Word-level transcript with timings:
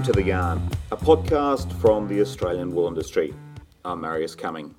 Welcome 0.00 0.14
to 0.14 0.20
The 0.22 0.28
Yarn, 0.28 0.70
a 0.90 0.96
podcast 0.96 1.78
from 1.78 2.08
the 2.08 2.22
Australian 2.22 2.74
wool 2.74 2.88
industry. 2.88 3.34
I'm 3.84 4.00
Marius 4.00 4.34
Cumming. 4.34 4.74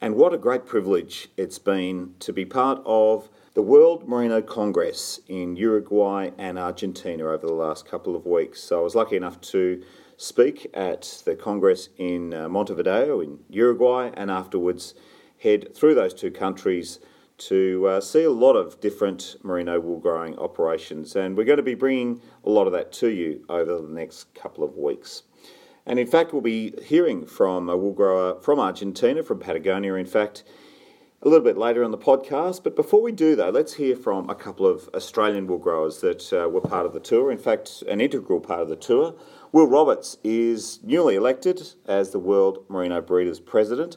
And 0.00 0.16
what 0.16 0.34
a 0.34 0.38
great 0.38 0.66
privilege 0.66 1.28
it's 1.36 1.60
been 1.60 2.16
to 2.18 2.32
be 2.32 2.44
part 2.44 2.82
of 2.84 3.30
the 3.54 3.62
World 3.62 4.08
Merino 4.08 4.42
Congress 4.42 5.20
in 5.28 5.54
Uruguay 5.54 6.32
and 6.36 6.58
Argentina 6.58 7.26
over 7.26 7.46
the 7.46 7.52
last 7.52 7.86
couple 7.86 8.16
of 8.16 8.26
weeks. 8.26 8.60
So 8.60 8.80
I 8.80 8.82
was 8.82 8.96
lucky 8.96 9.14
enough 9.14 9.40
to 9.52 9.84
speak 10.16 10.68
at 10.74 11.22
the 11.24 11.36
Congress 11.36 11.90
in 11.96 12.34
uh, 12.34 12.48
Montevideo 12.48 13.20
in 13.20 13.38
Uruguay 13.50 14.10
and 14.14 14.32
afterwards 14.32 14.94
head 15.44 15.72
through 15.76 15.94
those 15.94 16.12
two 16.12 16.32
countries 16.32 16.98
to 17.38 17.86
uh, 17.86 18.00
see 18.00 18.24
a 18.24 18.30
lot 18.30 18.54
of 18.54 18.80
different 18.80 19.36
merino 19.42 19.80
wool 19.80 19.98
growing 19.98 20.38
operations, 20.38 21.16
and 21.16 21.36
we're 21.36 21.44
going 21.44 21.56
to 21.56 21.62
be 21.62 21.74
bringing 21.74 22.20
a 22.44 22.50
lot 22.50 22.66
of 22.66 22.72
that 22.72 22.92
to 22.92 23.08
you 23.08 23.44
over 23.48 23.80
the 23.80 23.88
next 23.88 24.34
couple 24.34 24.64
of 24.64 24.76
weeks. 24.76 25.22
And 25.86 25.98
in 25.98 26.06
fact, 26.06 26.32
we'll 26.32 26.42
be 26.42 26.72
hearing 26.82 27.26
from 27.26 27.68
a 27.68 27.76
wool 27.76 27.92
grower 27.92 28.40
from 28.40 28.58
Argentina, 28.58 29.22
from 29.22 29.38
Patagonia, 29.38 29.94
in 29.94 30.06
fact, 30.06 30.44
a 31.20 31.28
little 31.28 31.44
bit 31.44 31.56
later 31.56 31.84
on 31.84 31.90
the 31.90 31.98
podcast. 31.98 32.62
But 32.62 32.76
before 32.76 33.02
we 33.02 33.12
do, 33.12 33.34
though, 33.36 33.50
let's 33.50 33.74
hear 33.74 33.96
from 33.96 34.28
a 34.30 34.34
couple 34.34 34.66
of 34.66 34.88
Australian 34.94 35.46
wool 35.46 35.58
growers 35.58 36.00
that 36.00 36.32
uh, 36.32 36.48
were 36.48 36.60
part 36.60 36.86
of 36.86 36.92
the 36.92 37.00
tour, 37.00 37.30
in 37.30 37.38
fact, 37.38 37.82
an 37.88 38.00
integral 38.00 38.40
part 38.40 38.60
of 38.60 38.68
the 38.68 38.76
tour. 38.76 39.14
Will 39.52 39.66
Roberts 39.66 40.18
is 40.24 40.80
newly 40.82 41.14
elected 41.14 41.62
as 41.86 42.10
the 42.10 42.18
World 42.18 42.64
Merino 42.68 43.00
Breeders 43.00 43.40
President, 43.40 43.96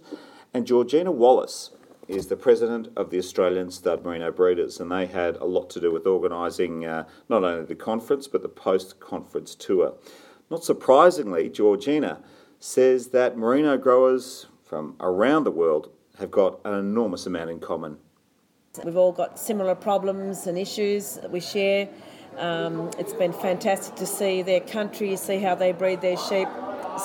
and 0.54 0.68
Georgina 0.68 1.12
Wallace 1.12 1.72
is 2.08 2.28
the 2.28 2.36
president 2.36 2.88
of 2.96 3.10
the 3.10 3.18
Australian 3.18 3.70
Stud 3.70 4.04
Merino 4.04 4.32
Breeders, 4.32 4.80
and 4.80 4.92
they 4.92 5.06
had 5.06 5.36
a 5.38 5.46
lot 5.46 5.70
to 5.72 5.80
do 5.80 5.92
with 5.92 6.08
organising 6.08 6.86
uh, 6.86 7.06
not 7.28 7.44
only 7.44 7.66
the 7.66 7.76
conference 7.76 8.28
but 8.28 8.42
the 8.42 8.50
post 8.50 9.00
conference 9.00 9.56
tour. 9.56 9.94
Not 10.50 10.64
surprisingly, 10.64 11.50
Georgina 11.50 12.22
says 12.60 13.08
that 13.08 13.38
merino 13.38 13.78
growers 13.78 14.48
from 14.64 14.96
around 15.00 15.44
the 15.44 15.52
world 15.52 15.92
have 16.18 16.32
got 16.32 16.60
an 16.66 16.74
enormous 16.74 17.26
amount 17.26 17.50
in 17.50 17.60
common. 17.60 17.98
We've 18.84 18.98
all 18.98 19.12
got 19.12 19.38
similar 19.38 19.76
problems 19.76 20.48
and 20.48 20.58
issues 20.58 21.16
that 21.16 21.32
we 21.32 21.40
share. 21.40 21.90
Um, 22.38 22.92
it's 22.98 23.14
been 23.14 23.34
fantastic 23.34 23.96
to 23.96 24.06
see 24.06 24.42
their 24.44 24.60
country, 24.62 25.16
see 25.16 25.40
how 25.40 25.56
they 25.56 25.72
breed 25.72 26.02
their 26.02 26.18
sheep, 26.18 26.48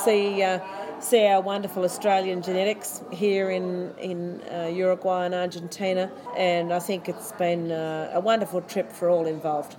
see. 0.05 0.42
Uh, 0.42 0.61
see 1.03 1.27
our 1.27 1.41
wonderful 1.41 1.84
Australian 1.84 2.42
genetics 2.42 3.03
here 3.11 3.50
in 3.50 3.95
in 3.98 4.41
uh, 4.53 4.67
Uruguay 4.67 5.27
and 5.27 5.34
Argentina, 5.34 6.11
and 6.36 6.72
I 6.72 6.78
think 6.78 7.08
it's 7.08 7.33
been 7.33 7.70
uh, 7.70 8.12
a 8.14 8.20
wonderful 8.20 8.61
trip 8.62 8.91
for 8.92 9.08
all 9.08 9.27
involved. 9.27 9.77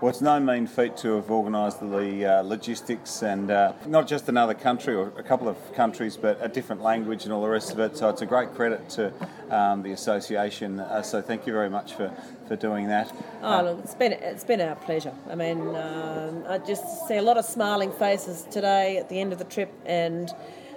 Well, 0.00 0.10
it's 0.10 0.20
no 0.20 0.38
mean 0.40 0.66
feat 0.66 0.96
to 0.98 1.16
have 1.16 1.30
organised 1.30 1.80
the 1.80 2.26
uh, 2.26 2.42
logistics 2.42 3.22
and 3.22 3.50
uh, 3.50 3.72
not 3.86 4.08
just 4.08 4.28
another 4.28 4.52
country 4.52 4.94
or 4.94 5.12
a 5.16 5.22
couple 5.22 5.48
of 5.48 5.56
countries, 5.72 6.16
but 6.16 6.36
a 6.42 6.48
different 6.48 6.82
language 6.82 7.24
and 7.24 7.32
all 7.32 7.40
the 7.40 7.48
rest 7.48 7.72
of 7.72 7.78
it. 7.78 7.96
So 7.96 8.08
it's 8.10 8.20
a 8.20 8.26
great 8.26 8.52
credit 8.54 8.90
to 8.90 9.12
um, 9.50 9.82
the 9.82 9.92
association. 9.92 10.80
Uh, 10.80 11.00
so 11.00 11.22
thank 11.22 11.46
you 11.46 11.52
very 11.52 11.70
much 11.70 11.94
for, 11.94 12.12
for 12.48 12.56
doing 12.56 12.88
that. 12.88 13.14
Oh, 13.40 13.62
look, 13.62 13.78
it's 13.84 13.94
been 13.94 14.12
it's 14.12 14.44
been 14.44 14.60
our 14.60 14.74
pleasure. 14.74 15.14
I 15.30 15.36
mean, 15.36 15.60
um, 15.76 16.44
I 16.48 16.58
just 16.58 17.06
see 17.06 17.16
a 17.16 17.22
lot 17.22 17.38
of 17.38 17.44
smiling 17.44 17.92
faces 17.92 18.46
today 18.50 18.98
at 18.98 19.08
the 19.08 19.20
end 19.20 19.32
of 19.32 19.38
the 19.38 19.44
trip, 19.44 19.72
and 19.86 20.30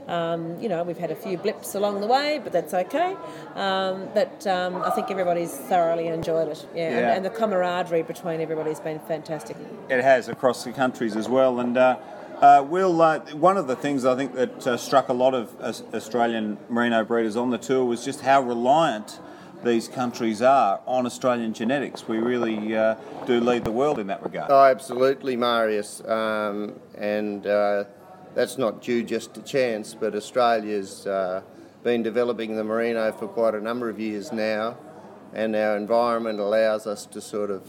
um, 0.07 0.59
you 0.59 0.69
know, 0.69 0.83
we've 0.83 0.97
had 0.97 1.11
a 1.11 1.15
few 1.15 1.37
blips 1.37 1.75
along 1.75 2.01
the 2.01 2.07
way, 2.07 2.39
but 2.41 2.53
that's 2.53 2.73
okay. 2.73 3.15
Um, 3.55 4.07
but 4.13 4.47
um, 4.47 4.81
I 4.81 4.89
think 4.91 5.11
everybody's 5.11 5.53
thoroughly 5.53 6.07
enjoyed 6.07 6.47
it. 6.47 6.65
Yeah, 6.73 6.89
yeah. 6.89 6.97
And, 6.97 7.05
and, 7.07 7.25
the 7.25 7.29
camaraderie 7.29 8.03
between 8.03 8.39
everybody's 8.39 8.79
been 8.79 8.99
fantastic. 8.99 9.57
It 9.89 10.01
has 10.01 10.29
across 10.29 10.63
the 10.63 10.71
countries 10.71 11.15
as 11.15 11.27
well. 11.27 11.59
And 11.59 11.77
uh, 11.77 11.97
uh, 12.41 12.65
Will, 12.67 13.01
uh, 13.01 13.19
one 13.33 13.57
of 13.57 13.67
the 13.67 13.75
things 13.75 14.05
I 14.05 14.15
think 14.15 14.33
that 14.35 14.65
uh, 14.65 14.77
struck 14.77 15.09
a 15.09 15.13
lot 15.13 15.33
of 15.33 15.59
Australian 15.93 16.57
merino 16.69 17.03
breeders 17.03 17.35
on 17.35 17.49
the 17.49 17.57
tour 17.57 17.83
was 17.83 18.05
just 18.05 18.21
how 18.21 18.41
reliant 18.41 19.19
these 19.63 19.87
countries 19.87 20.41
are 20.41 20.79
on 20.85 21.05
Australian 21.05 21.53
genetics. 21.53 22.07
We 22.07 22.19
really 22.19 22.77
uh, 22.77 22.95
do 23.25 23.39
lead 23.39 23.65
the 23.65 23.71
world 23.71 23.99
in 23.99 24.07
that 24.07 24.23
regard. 24.23 24.51
Oh, 24.51 24.63
absolutely, 24.63 25.35
Marius. 25.35 26.01
Um, 26.05 26.79
and 26.95 27.45
uh, 27.45 27.85
that's 28.37 28.59
not 28.59 28.83
due 28.83 29.01
just 29.01 29.33
to 29.33 29.41
chance, 29.41 29.95
but 29.95 30.13
Australia's 30.13 31.07
uh, 31.07 31.41
been 31.83 32.03
developing 32.03 32.55
the 32.55 32.63
merino 32.63 33.11
for 33.11 33.27
quite 33.27 33.55
a 33.55 33.59
number 33.59 33.89
of 33.89 33.99
years 33.99 34.31
now, 34.31 34.77
and 35.33 35.55
our 35.55 35.75
environment 35.75 36.39
allows 36.39 36.85
us 36.85 37.07
to 37.07 37.19
sort 37.19 37.49
of 37.49 37.67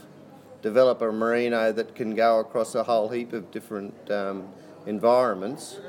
develop 0.61 1.01
a 1.01 1.11
merino 1.11 1.73
that 1.73 1.95
can 1.95 2.15
go 2.15 2.39
across 2.39 2.75
a 2.75 2.85
whole 2.85 3.09
heap 3.09 3.33
of 3.33 3.51
different 3.51 4.11
um, 4.11 4.47
environments. 4.85 5.81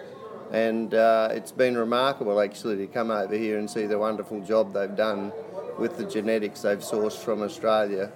And 0.50 0.94
uh, 0.94 1.28
it's 1.34 1.52
been 1.52 1.78
remarkable 1.78 2.40
actually 2.40 2.78
to 2.78 2.88
come 2.88 3.12
over 3.12 3.36
here 3.36 3.60
and 3.60 3.70
see 3.70 3.86
the 3.86 4.00
wonderful 4.00 4.40
job 4.40 4.72
they've 4.72 4.96
done 4.96 5.34
with 5.78 5.98
the 5.98 6.06
genetics 6.06 6.62
they've 6.62 6.80
sourced 6.80 7.22
from 7.22 7.42
Australia 7.42 8.14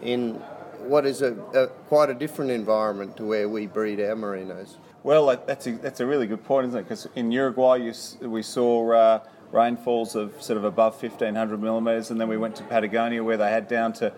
in 0.00 0.42
what 0.86 1.06
is 1.06 1.22
a, 1.22 1.34
a 1.54 1.66
quite 1.88 2.10
a 2.10 2.14
different 2.14 2.50
environment 2.50 3.16
to 3.16 3.24
where 3.24 3.48
we 3.48 3.66
breed 3.66 4.00
our 4.00 4.14
merinos. 4.14 4.76
Well, 5.02 5.26
that's 5.46 5.66
a, 5.66 5.72
that's 5.72 6.00
a 6.00 6.06
really 6.06 6.26
good 6.26 6.44
point, 6.44 6.68
isn't 6.68 6.80
it? 6.80 6.82
Because 6.82 7.06
in 7.14 7.30
Uruguay, 7.30 7.76
you, 7.76 8.28
we 8.28 8.42
saw 8.42 8.92
uh, 8.92 9.20
rainfalls 9.52 10.16
of 10.16 10.42
sort 10.42 10.56
of 10.56 10.64
above 10.64 11.00
1,500 11.00 11.62
millimetres, 11.62 12.10
and 12.10 12.20
then 12.20 12.28
we 12.28 12.36
went 12.36 12.56
to 12.56 12.64
Patagonia 12.64 13.22
where 13.22 13.36
they 13.36 13.50
had 13.50 13.68
down 13.68 13.92
to, 13.94 14.12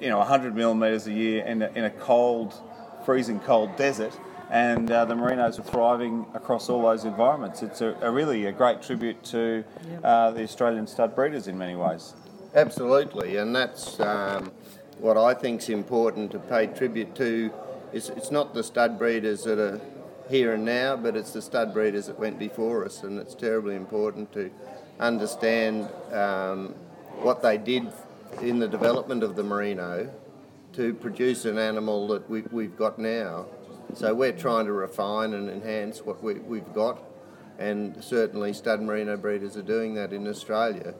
you 0.00 0.08
know, 0.08 0.18
100 0.18 0.54
millimetres 0.54 1.06
a 1.06 1.12
year 1.12 1.44
in 1.44 1.62
a, 1.62 1.68
in 1.76 1.84
a 1.84 1.90
cold, 1.90 2.54
freezing 3.04 3.38
cold 3.40 3.76
desert. 3.76 4.18
And 4.50 4.90
uh, 4.90 5.04
the 5.04 5.14
merinos 5.14 5.58
are 5.58 5.62
thriving 5.62 6.24
across 6.34 6.68
all 6.68 6.82
those 6.82 7.04
environments. 7.04 7.62
It's 7.62 7.80
a, 7.80 7.96
a 8.00 8.10
really 8.10 8.46
a 8.46 8.52
great 8.52 8.80
tribute 8.80 9.22
to 9.24 9.64
uh, 10.04 10.30
the 10.30 10.42
Australian 10.42 10.86
stud 10.86 11.16
breeders 11.16 11.48
in 11.48 11.58
many 11.58 11.74
ways. 11.74 12.14
Absolutely, 12.54 13.36
and 13.36 13.54
that's 13.54 14.00
um, 14.00 14.50
what 14.98 15.16
I 15.16 15.34
think 15.34 15.62
is 15.62 15.68
important 15.68 16.30
to 16.32 16.38
pay 16.38 16.66
tribute 16.66 17.14
to. 17.16 17.52
Is 17.92 18.10
it's 18.10 18.30
not 18.30 18.54
the 18.54 18.62
stud 18.62 18.98
breeders 18.98 19.44
that 19.44 19.58
are 19.58 19.80
here 20.28 20.54
and 20.54 20.64
now, 20.64 20.96
but 20.96 21.16
it's 21.16 21.32
the 21.32 21.42
stud 21.42 21.72
breeders 21.72 22.06
that 22.06 22.18
went 22.18 22.38
before 22.38 22.84
us, 22.84 23.02
and 23.02 23.18
it's 23.18 23.34
terribly 23.34 23.76
important 23.76 24.32
to 24.32 24.50
understand 24.98 25.88
um, 26.12 26.74
what 27.22 27.42
they 27.42 27.58
did 27.58 27.86
in 28.42 28.58
the 28.58 28.68
development 28.68 29.22
of 29.22 29.36
the 29.36 29.42
merino 29.42 30.10
to 30.72 30.92
produce 30.94 31.44
an 31.44 31.58
animal 31.58 32.08
that 32.08 32.28
we, 32.28 32.42
we've 32.50 32.76
got 32.76 32.98
now. 32.98 33.46
So 33.94 34.14
we're 34.14 34.32
trying 34.32 34.66
to 34.66 34.72
refine 34.72 35.32
and 35.32 35.48
enhance 35.48 36.04
what 36.04 36.22
we, 36.22 36.34
we've 36.34 36.74
got, 36.74 37.02
and 37.58 38.02
certainly 38.02 38.52
stud 38.52 38.82
merino 38.82 39.16
breeders 39.16 39.56
are 39.56 39.62
doing 39.62 39.94
that 39.94 40.12
in 40.12 40.26
Australia. 40.26 40.94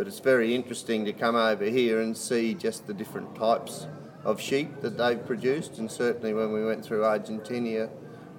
But 0.00 0.06
it's 0.06 0.20
very 0.20 0.54
interesting 0.54 1.04
to 1.04 1.12
come 1.12 1.36
over 1.36 1.66
here 1.66 2.00
and 2.00 2.16
see 2.16 2.54
just 2.54 2.86
the 2.86 2.94
different 2.94 3.36
types 3.36 3.86
of 4.24 4.40
sheep 4.40 4.80
that 4.80 4.96
they've 4.96 5.22
produced, 5.26 5.76
and 5.76 5.92
certainly 5.92 6.32
when 6.32 6.54
we 6.54 6.64
went 6.64 6.82
through 6.82 7.04
Argentina 7.04 7.90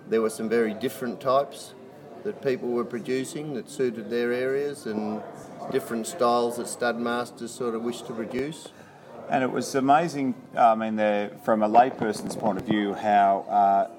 there 0.07 0.23
were 0.23 0.31
some 0.31 0.49
very 0.49 0.73
different 0.73 1.21
types 1.21 1.75
that 2.23 2.41
people 2.41 2.69
were 2.69 2.83
producing 2.83 3.53
that 3.53 3.69
suited 3.69 4.09
their 4.09 4.33
areas 4.33 4.87
and 4.87 5.21
different 5.71 6.07
styles 6.07 6.57
that 6.57 6.67
stud 6.67 6.97
masters 6.97 7.51
sort 7.51 7.75
of 7.75 7.83
wished 7.83 8.07
to 8.07 8.13
produce. 8.13 8.69
And 9.29 9.43
it 9.43 9.51
was 9.51 9.75
amazing, 9.75 10.33
I 10.57 10.73
mean, 10.73 10.97
from 11.43 11.61
a 11.61 11.69
layperson's 11.69 12.35
point 12.35 12.57
of 12.57 12.65
view, 12.65 12.95
how 12.95 13.45
uh, 13.47 13.91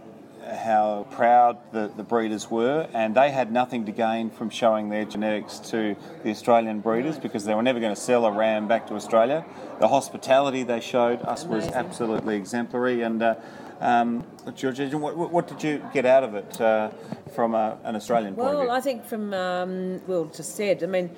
how 0.45 1.07
proud 1.11 1.59
the, 1.73 1.91
the 1.97 2.03
breeders 2.03 2.51
were, 2.51 2.89
and 2.93 3.15
they 3.15 3.31
had 3.31 3.53
nothing 3.53 3.87
to 3.87 3.93
gain 3.93 4.31
from 4.31 4.51
showing 4.51 4.89
their 4.89 5.05
genetics 5.05 5.59
to 5.59 5.97
the 6.23 6.31
Australian 6.31 6.81
breeders 6.81 7.19
because 7.19 7.45
they 7.45 7.55
were 7.55 7.63
never 7.63 7.81
going 7.81 7.95
to 7.95 8.01
sell 8.01 8.25
a 8.27 8.33
ram 8.33 8.69
back 8.69 8.87
to 8.89 8.95
Australia. 8.95 9.45
The 9.81 9.89
hospitality 9.89 10.63
they 10.63 10.81
showed 10.81 11.23
us 11.23 11.45
was 11.45 11.67
absolutely 11.69 12.37
exemplary, 12.37 13.03
and 13.03 13.23
uh, 13.23 13.35
um, 13.81 14.25
Georgia, 14.55 14.87
what, 14.97 15.17
what, 15.17 15.49
did 15.49 15.63
you 15.63 15.83
get 15.93 16.07
out 16.07 16.23
of 16.23 16.35
it 16.35 16.61
uh, 16.61 16.91
from 17.35 17.55
a, 17.55 17.79
an 17.85 17.97
Australian 17.97 18.35
point 18.35 18.47
well, 18.47 18.55
of 18.55 18.61
view? 18.61 18.69
Well, 18.69 18.77
I 18.77 18.81
think 18.81 19.05
from, 19.05 19.35
um, 19.35 20.07
Will 20.07 20.27
just 20.27 20.55
said, 20.55 20.83
I 20.85 20.87
mean, 20.87 21.11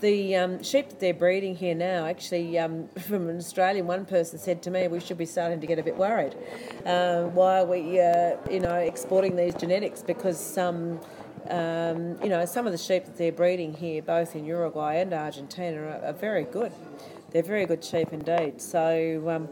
the 0.00 0.36
um, 0.36 0.62
sheep 0.62 0.88
that 0.88 1.00
they're 1.00 1.14
breeding 1.14 1.56
here 1.56 1.74
now, 1.74 2.06
actually, 2.06 2.58
um, 2.58 2.88
from 3.06 3.28
an 3.28 3.38
Australian, 3.38 3.86
one 3.86 4.04
person 4.04 4.38
said 4.38 4.62
to 4.62 4.70
me, 4.70 4.88
we 4.88 5.00
should 5.00 5.18
be 5.18 5.26
starting 5.26 5.60
to 5.60 5.66
get 5.66 5.78
a 5.78 5.82
bit 5.82 5.96
worried. 5.96 6.34
Uh, 6.84 7.24
why 7.24 7.60
are 7.60 7.66
we, 7.66 8.00
uh, 8.00 8.36
you 8.50 8.60
know, 8.60 8.74
exporting 8.74 9.36
these 9.36 9.54
genetics? 9.54 10.02
Because 10.02 10.38
some, 10.38 11.00
um, 11.48 12.20
you 12.22 12.28
know, 12.28 12.44
some 12.44 12.66
of 12.66 12.72
the 12.72 12.78
sheep 12.78 13.04
that 13.04 13.16
they're 13.16 13.32
breeding 13.32 13.74
here, 13.74 14.02
both 14.02 14.34
in 14.34 14.44
Uruguay 14.44 14.96
and 14.96 15.12
Argentina, 15.12 15.80
are, 15.80 16.06
are 16.06 16.12
very 16.12 16.44
good. 16.44 16.72
They're 17.30 17.42
very 17.42 17.66
good 17.66 17.84
sheep 17.84 18.12
indeed. 18.12 18.60
So 18.62 19.28
um, 19.28 19.48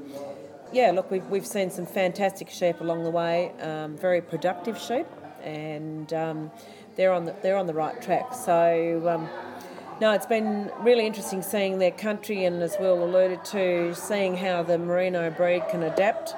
yeah, 0.73 0.91
look, 0.91 1.11
we've, 1.11 1.27
we've 1.27 1.47
seen 1.47 1.71
some 1.71 1.87
fantastic 1.87 2.51
sheep 2.51 2.81
along 2.81 3.05
the 3.05 3.11
way, 3.11 3.53
um, 3.61 3.97
very 3.97 4.21
productive 4.21 4.79
sheep, 4.79 5.07
and 5.43 6.13
um, 6.13 6.51
they're 6.97 7.13
on 7.13 7.27
the 7.27 7.35
they're 7.43 7.57
on 7.57 7.67
the 7.67 7.75
right 7.75 8.01
track. 8.01 8.35
So. 8.35 9.29
No, 10.01 10.11
it's 10.11 10.27
been 10.27 10.73
really 10.81 11.07
interesting 11.07 11.41
seeing 11.41 11.79
their 11.79 11.93
country, 11.93 12.45
and 12.45 12.61
as 12.65 12.77
Will 12.81 13.05
alluded 13.05 13.45
to, 13.47 13.95
seeing 13.95 14.37
how 14.37 14.65
the 14.65 14.77
merino 14.77 15.31
breed 15.31 15.63
can 15.71 15.85
adapt 15.85 16.35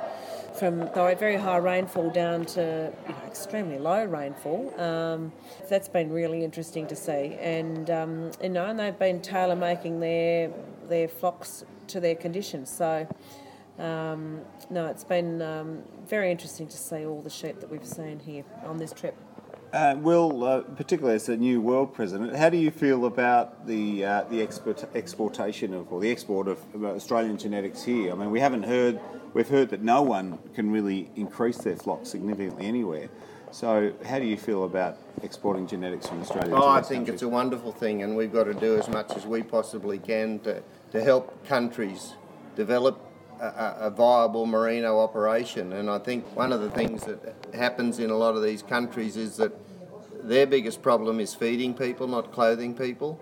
from 0.58 0.90
very 0.92 1.36
high 1.36 1.56
rainfall 1.56 2.10
down 2.10 2.44
to 2.44 2.92
you 3.06 3.12
know, 3.14 3.20
extremely 3.26 3.78
low 3.78 4.04
rainfall. 4.04 4.78
Um, 4.78 5.32
that's 5.70 5.88
been 5.88 6.12
really 6.12 6.44
interesting 6.44 6.86
to 6.88 6.96
see, 6.96 7.38
and 7.40 7.88
um, 7.88 8.30
you 8.42 8.50
know, 8.50 8.66
and 8.66 8.78
they've 8.78 8.98
been 8.98 9.22
tailor 9.22 9.56
making 9.56 10.00
their 10.00 10.50
their 10.88 11.08
flocks 11.08 11.64
to 11.88 12.00
their 12.00 12.14
conditions. 12.14 12.70
So. 12.70 13.08
Um, 13.78 14.40
no, 14.70 14.86
it's 14.86 15.04
been 15.04 15.42
um, 15.42 15.82
very 16.08 16.30
interesting 16.30 16.66
to 16.66 16.78
see 16.78 17.04
all 17.04 17.20
the 17.20 17.28
sheep 17.28 17.60
that 17.60 17.70
we've 17.70 17.84
seen 17.84 18.20
here 18.20 18.42
on 18.64 18.78
this 18.78 18.90
trip. 18.90 19.14
Uh, 19.72 19.96
Will, 19.98 20.44
uh, 20.44 20.60
particularly 20.60 21.16
as 21.16 21.26
the 21.26 21.36
new 21.36 21.60
world 21.60 21.92
president, 21.92 22.36
how 22.36 22.48
do 22.48 22.56
you 22.56 22.70
feel 22.70 23.04
about 23.04 23.66
the 23.66 24.04
uh, 24.04 24.24
the 24.30 24.40
export, 24.40 24.84
exportation 24.94 25.74
of 25.74 25.92
or 25.92 26.00
the 26.00 26.10
export 26.10 26.46
of 26.46 26.58
Australian 26.84 27.36
genetics 27.36 27.82
here? 27.82 28.12
I 28.12 28.14
mean, 28.14 28.30
we 28.30 28.40
haven't 28.40 28.62
heard 28.62 29.00
we've 29.34 29.48
heard 29.48 29.70
that 29.70 29.82
no 29.82 30.02
one 30.02 30.38
can 30.54 30.70
really 30.70 31.10
increase 31.16 31.58
their 31.58 31.76
flock 31.76 32.06
significantly 32.06 32.66
anywhere. 32.66 33.08
So, 33.50 33.92
how 34.04 34.18
do 34.18 34.24
you 34.24 34.36
feel 34.36 34.64
about 34.64 34.98
exporting 35.22 35.66
genetics 35.66 36.06
from 36.06 36.20
Australia? 36.20 36.54
Oh, 36.54 36.68
I 36.68 36.80
think 36.80 37.06
countries? 37.06 37.14
it's 37.14 37.22
a 37.22 37.28
wonderful 37.28 37.72
thing, 37.72 38.02
and 38.02 38.16
we've 38.16 38.32
got 38.32 38.44
to 38.44 38.54
do 38.54 38.76
as 38.78 38.88
much 38.88 39.16
as 39.16 39.26
we 39.26 39.42
possibly 39.42 39.98
can 39.98 40.38
to, 40.40 40.62
to 40.92 41.02
help 41.02 41.46
countries 41.46 42.14
develop 42.54 43.00
a, 43.40 43.76
a, 43.86 43.90
viable 43.90 44.46
merino 44.46 44.98
operation. 45.00 45.72
And 45.72 45.90
I 45.90 45.98
think 45.98 46.24
one 46.36 46.52
of 46.52 46.60
the 46.60 46.70
things 46.70 47.04
that 47.04 47.34
happens 47.54 47.98
in 47.98 48.10
a 48.10 48.16
lot 48.16 48.36
of 48.36 48.42
these 48.42 48.62
countries 48.62 49.16
is 49.16 49.36
that 49.36 49.52
their 50.22 50.46
biggest 50.46 50.82
problem 50.82 51.20
is 51.20 51.34
feeding 51.34 51.74
people, 51.74 52.08
not 52.08 52.32
clothing 52.32 52.74
people. 52.74 53.20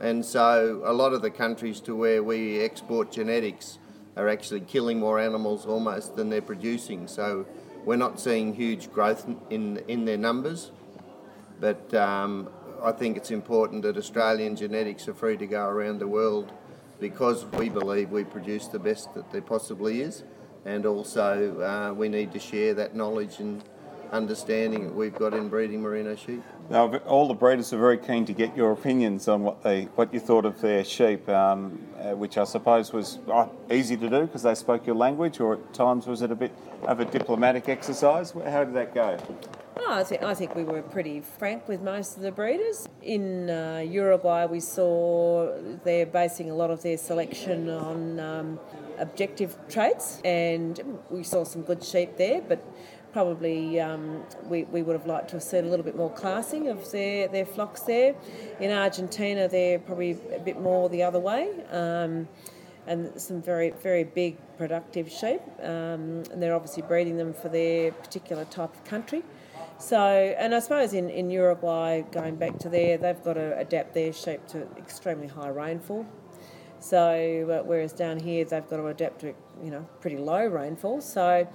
And 0.00 0.24
so 0.24 0.82
a 0.84 0.92
lot 0.92 1.12
of 1.12 1.22
the 1.22 1.30
countries 1.30 1.80
to 1.80 1.94
where 1.94 2.22
we 2.22 2.60
export 2.60 3.10
genetics 3.10 3.78
are 4.16 4.28
actually 4.28 4.60
killing 4.60 4.98
more 4.98 5.18
animals 5.18 5.66
almost 5.66 6.16
than 6.16 6.30
they're 6.30 6.42
producing. 6.42 7.08
So 7.08 7.46
we're 7.84 7.96
not 7.96 8.20
seeing 8.20 8.54
huge 8.54 8.92
growth 8.92 9.26
in 9.50 9.78
in 9.88 10.04
their 10.04 10.18
numbers. 10.18 10.70
But 11.60 11.92
um, 11.94 12.48
I 12.82 12.92
think 12.92 13.16
it's 13.16 13.30
important 13.30 13.82
that 13.82 13.96
Australian 13.96 14.56
genetics 14.56 15.08
are 15.08 15.14
free 15.14 15.36
to 15.36 15.46
go 15.46 15.66
around 15.66 15.98
the 15.98 16.08
world 16.08 16.52
because 17.00 17.44
we 17.46 17.68
believe 17.68 18.10
we 18.10 18.24
produce 18.24 18.66
the 18.68 18.78
best 18.78 19.14
that 19.14 19.30
there 19.32 19.42
possibly 19.42 20.00
is, 20.00 20.24
and 20.64 20.86
also 20.86 21.60
uh, 21.60 21.92
we 21.92 22.08
need 22.08 22.32
to 22.32 22.38
share 22.38 22.74
that 22.74 22.94
knowledge 22.94 23.40
and 23.40 23.62
understanding 24.12 24.84
that 24.84 24.94
we've 24.94 25.14
got 25.14 25.34
in 25.34 25.48
breeding 25.48 25.82
merino 25.82 26.14
sheep. 26.14 26.42
Now, 26.70 26.94
all 26.98 27.28
the 27.28 27.34
breeders 27.34 27.72
are 27.72 27.78
very 27.78 27.98
keen 27.98 28.24
to 28.26 28.32
get 28.32 28.56
your 28.56 28.72
opinions 28.72 29.28
on 29.28 29.42
what 29.42 29.62
they 29.62 29.84
what 29.96 30.14
you 30.14 30.20
thought 30.20 30.44
of 30.44 30.60
their 30.60 30.84
sheep, 30.84 31.28
um, 31.28 31.80
uh, 31.98 32.12
which 32.12 32.38
I 32.38 32.44
suppose 32.44 32.92
was 32.92 33.18
uh, 33.30 33.48
easy 33.70 33.96
to 33.96 34.08
do 34.08 34.22
because 34.22 34.42
they 34.42 34.54
spoke 34.54 34.86
your 34.86 34.96
language, 34.96 35.40
or 35.40 35.54
at 35.54 35.74
times 35.74 36.06
was 36.06 36.22
it 36.22 36.30
a 36.30 36.36
bit 36.36 36.52
of 36.84 37.00
a 37.00 37.04
diplomatic 37.04 37.68
exercise? 37.68 38.32
How 38.32 38.64
did 38.64 38.74
that 38.74 38.94
go? 38.94 39.18
Oh, 39.76 39.92
I 39.92 40.04
think 40.04 40.22
I 40.22 40.34
think 40.34 40.54
we 40.54 40.62
were 40.62 40.82
pretty 40.82 41.20
frank 41.20 41.66
with 41.66 41.82
most 41.82 42.16
of 42.16 42.22
the 42.22 42.30
breeders. 42.30 42.88
In 43.02 43.50
uh, 43.50 43.78
Uruguay, 43.84 44.46
we 44.46 44.60
saw 44.60 45.52
they're 45.82 46.06
basing 46.06 46.48
a 46.50 46.54
lot 46.54 46.70
of 46.70 46.82
their 46.82 46.96
selection 46.96 47.68
on 47.68 48.20
um, 48.20 48.60
objective 48.98 49.56
traits, 49.68 50.20
and 50.24 50.80
we 51.10 51.24
saw 51.24 51.42
some 51.42 51.62
good 51.62 51.82
sheep 51.82 52.16
there. 52.16 52.40
But 52.40 52.64
probably 53.12 53.80
um, 53.80 54.22
we, 54.44 54.62
we 54.64 54.82
would 54.82 54.94
have 54.94 55.06
liked 55.06 55.28
to 55.30 55.36
have 55.36 55.42
seen 55.42 55.64
a 55.64 55.68
little 55.68 55.84
bit 55.84 55.96
more 55.96 56.10
classing 56.10 56.68
of 56.68 56.90
their, 56.92 57.28
their 57.28 57.46
flocks 57.46 57.80
there. 57.82 58.14
In 58.60 58.70
Argentina, 58.70 59.48
they're 59.48 59.78
probably 59.80 60.12
a 60.34 60.40
bit 60.40 60.60
more 60.60 60.88
the 60.88 61.02
other 61.02 61.20
way. 61.20 61.50
Um, 61.70 62.28
and 62.86 63.18
some 63.20 63.40
very 63.40 63.70
very 63.82 64.04
big 64.04 64.36
productive 64.56 65.10
sheep, 65.10 65.40
um, 65.62 66.22
and 66.30 66.40
they're 66.40 66.54
obviously 66.54 66.82
breeding 66.82 67.16
them 67.16 67.32
for 67.34 67.48
their 67.48 67.90
particular 67.90 68.44
type 68.44 68.72
of 68.74 68.84
country. 68.84 69.24
So, 69.78 69.98
and 69.98 70.54
I 70.54 70.60
suppose 70.60 70.94
in, 70.94 71.10
in 71.10 71.30
Uruguay, 71.30 72.02
going 72.02 72.36
back 72.36 72.58
to 72.60 72.68
there, 72.68 72.96
they've 72.96 73.22
got 73.22 73.34
to 73.34 73.58
adapt 73.58 73.92
their 73.92 74.12
sheep 74.12 74.46
to 74.48 74.66
extremely 74.78 75.26
high 75.26 75.48
rainfall. 75.48 76.06
So, 76.78 77.60
uh, 77.60 77.66
whereas 77.66 77.92
down 77.92 78.20
here, 78.20 78.44
they've 78.44 78.68
got 78.68 78.76
to 78.76 78.86
adapt 78.86 79.20
to, 79.22 79.34
you 79.62 79.70
know, 79.70 79.86
pretty 80.00 80.16
low 80.16 80.46
rainfall. 80.46 81.00
So, 81.00 81.48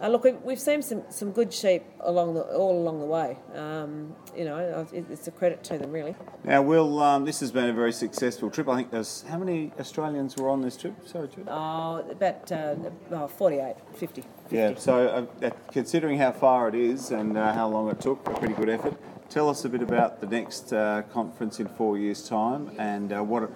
uh, 0.00 0.08
look, 0.08 0.24
we've 0.44 0.60
seen 0.60 0.82
some, 0.82 1.02
some 1.08 1.30
good 1.30 1.52
sheep 1.52 1.82
along 2.00 2.34
the 2.34 2.42
all 2.42 2.76
along 2.76 2.98
the 3.00 3.06
way. 3.06 3.38
Um, 3.54 4.14
you 4.36 4.44
know, 4.44 4.86
it's 4.92 5.28
a 5.28 5.30
credit 5.30 5.62
to 5.64 5.78
them, 5.78 5.92
really. 5.92 6.16
Now, 6.42 6.62
Will, 6.62 7.00
um, 7.00 7.24
this 7.24 7.40
has 7.40 7.52
been 7.52 7.68
a 7.70 7.72
very 7.72 7.92
successful 7.92 8.50
trip. 8.50 8.68
I 8.68 8.76
think 8.76 8.90
there's 8.90 9.24
how 9.28 9.38
many 9.38 9.72
Australians 9.78 10.36
were 10.36 10.48
on 10.48 10.62
this 10.62 10.76
trip? 10.76 10.94
Sorry, 11.06 11.28
Jude. 11.28 11.46
Oh, 11.48 12.04
about 12.10 12.50
uh, 12.50 12.74
oh, 13.12 13.28
48, 13.28 13.76
50, 13.94 14.22
50. 14.22 14.24
Yeah. 14.50 14.74
So, 14.76 15.28
uh, 15.42 15.50
considering 15.70 16.18
how 16.18 16.32
far 16.32 16.68
it 16.68 16.74
is 16.74 17.10
and 17.12 17.38
uh, 17.38 17.52
how 17.52 17.68
long 17.68 17.88
it 17.88 18.00
took, 18.00 18.26
a 18.28 18.34
pretty 18.34 18.54
good 18.54 18.68
effort. 18.68 18.94
Tell 19.30 19.48
us 19.48 19.64
a 19.64 19.68
bit 19.68 19.82
about 19.82 20.20
the 20.20 20.26
next 20.26 20.72
uh, 20.72 21.02
conference 21.12 21.60
in 21.60 21.68
four 21.68 21.98
years' 21.98 22.28
time 22.28 22.72
and 22.78 23.12
uh, 23.12 23.22
what. 23.22 23.50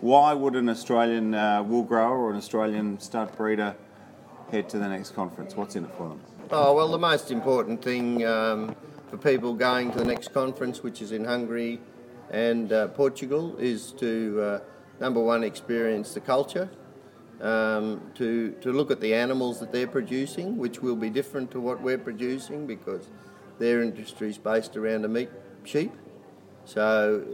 Why 0.00 0.32
would 0.32 0.54
an 0.54 0.68
Australian 0.68 1.32
wool 1.68 1.82
grower 1.82 2.18
or 2.18 2.30
an 2.30 2.36
Australian 2.36 3.00
stud 3.00 3.36
breeder 3.36 3.74
head 4.50 4.68
to 4.70 4.78
the 4.78 4.88
next 4.88 5.14
conference? 5.14 5.56
What's 5.56 5.76
in 5.76 5.84
it 5.84 5.90
for 5.96 6.08
them? 6.08 6.20
Oh, 6.50 6.74
well, 6.74 6.88
the 6.88 6.98
most 6.98 7.30
important 7.30 7.82
thing 7.82 8.24
um, 8.24 8.74
for 9.08 9.18
people 9.18 9.54
going 9.54 9.90
to 9.92 9.98
the 9.98 10.04
next 10.04 10.32
conference, 10.32 10.82
which 10.82 11.02
is 11.02 11.12
in 11.12 11.24
Hungary 11.24 11.80
and 12.30 12.72
uh, 12.72 12.88
Portugal, 12.88 13.56
is 13.58 13.92
to, 13.92 14.40
uh, 14.40 14.60
number 15.00 15.20
one, 15.20 15.44
experience 15.44 16.14
the 16.14 16.20
culture, 16.20 16.70
um, 17.40 18.00
to, 18.14 18.52
to 18.60 18.72
look 18.72 18.90
at 18.90 19.00
the 19.00 19.14
animals 19.14 19.60
that 19.60 19.72
they're 19.72 19.86
producing, 19.86 20.56
which 20.56 20.80
will 20.80 20.96
be 20.96 21.10
different 21.10 21.50
to 21.50 21.60
what 21.60 21.80
we're 21.80 21.98
producing 21.98 22.66
because 22.66 23.08
their 23.58 23.82
industry 23.82 24.30
is 24.30 24.38
based 24.38 24.76
around 24.76 25.02
the 25.02 25.08
meat 25.08 25.30
sheep. 25.64 25.92
So 26.64 27.24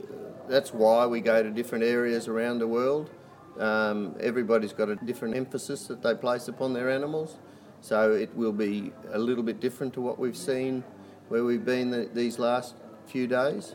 that's 0.48 0.72
why 0.72 1.06
we 1.06 1.20
go 1.20 1.42
to 1.42 1.50
different 1.50 1.84
areas 1.84 2.28
around 2.28 2.58
the 2.58 2.68
world. 2.68 3.10
Um, 3.58 4.16
everybody's 4.20 4.72
got 4.72 4.88
a 4.88 4.96
different 4.96 5.36
emphasis 5.36 5.86
that 5.86 6.02
they 6.02 6.14
place 6.14 6.48
upon 6.48 6.72
their 6.72 6.90
animals, 6.90 7.38
so 7.80 8.12
it 8.12 8.34
will 8.34 8.52
be 8.52 8.92
a 9.12 9.18
little 9.18 9.44
bit 9.44 9.60
different 9.60 9.94
to 9.94 10.00
what 10.00 10.18
we've 10.18 10.36
seen 10.36 10.82
where 11.28 11.44
we've 11.44 11.64
been 11.64 11.90
the, 11.90 12.08
these 12.12 12.38
last 12.38 12.74
few 13.06 13.26
days, 13.26 13.74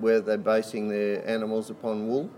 where 0.00 0.20
they're 0.20 0.36
basing 0.36 0.88
their 0.88 1.26
animals 1.28 1.70
upon 1.70 2.08
wool. 2.08 2.30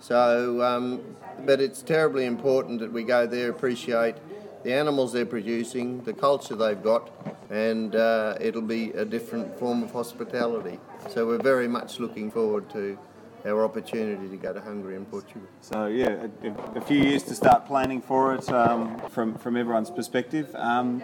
So, 0.00 0.62
um, 0.62 1.16
but 1.44 1.60
it's 1.60 1.82
terribly 1.82 2.26
important 2.26 2.80
that 2.80 2.92
we 2.92 3.02
go 3.02 3.26
there, 3.26 3.50
appreciate 3.50 4.16
the 4.62 4.72
animals 4.72 5.12
they're 5.12 5.26
producing, 5.26 6.02
the 6.02 6.12
culture 6.12 6.54
they've 6.54 6.82
got, 6.82 7.10
and 7.50 7.94
uh, 7.94 8.36
it'll 8.40 8.62
be 8.62 8.90
a 8.92 9.04
different 9.04 9.58
form 9.58 9.82
of 9.82 9.92
hospitality. 9.92 10.80
So 11.10 11.26
we're 11.26 11.38
very 11.42 11.68
much 11.68 12.00
looking 12.00 12.30
forward 12.30 12.68
to 12.70 12.98
our 13.46 13.64
opportunity 13.64 14.28
to 14.28 14.36
go 14.36 14.52
to 14.52 14.60
Hungary 14.60 14.96
and 14.96 15.08
Portugal. 15.10 15.48
So 15.60 15.86
yeah, 15.86 16.26
a, 16.42 16.78
a 16.78 16.80
few 16.80 16.98
years 16.98 17.22
to 17.24 17.34
start 17.34 17.66
planning 17.66 18.02
for 18.02 18.34
it 18.34 18.48
um, 18.50 18.98
from 19.10 19.38
from 19.38 19.56
everyone's 19.56 19.90
perspective. 19.90 20.54
Um, 20.54 21.02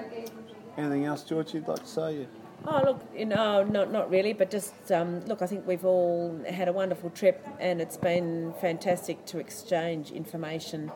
anything 0.77 1.05
else, 1.05 1.23
George? 1.23 1.55
You'd 1.55 1.69
like 1.69 1.81
to 1.81 1.87
say? 1.87 2.27
Oh 2.67 2.83
look, 2.85 3.01
you 3.17 3.27
know, 3.27 3.65
not 3.65 3.93
not 3.93 4.11
really, 4.11 4.33
but 4.33 4.51
just 4.51 4.91
um, 4.93 5.21
look. 5.27 5.43
I 5.43 5.47
think 5.47 5.67
we've 5.67 5.85
all 5.85 6.39
had 6.49 6.69
a 6.69 6.73
wonderful 6.73 7.11
trip, 7.11 7.47
and 7.61 7.81
it's 7.81 7.97
been 7.97 8.55
fantastic 8.61 9.25
to 9.27 9.39
exchange 9.39 10.11
information 10.11 10.93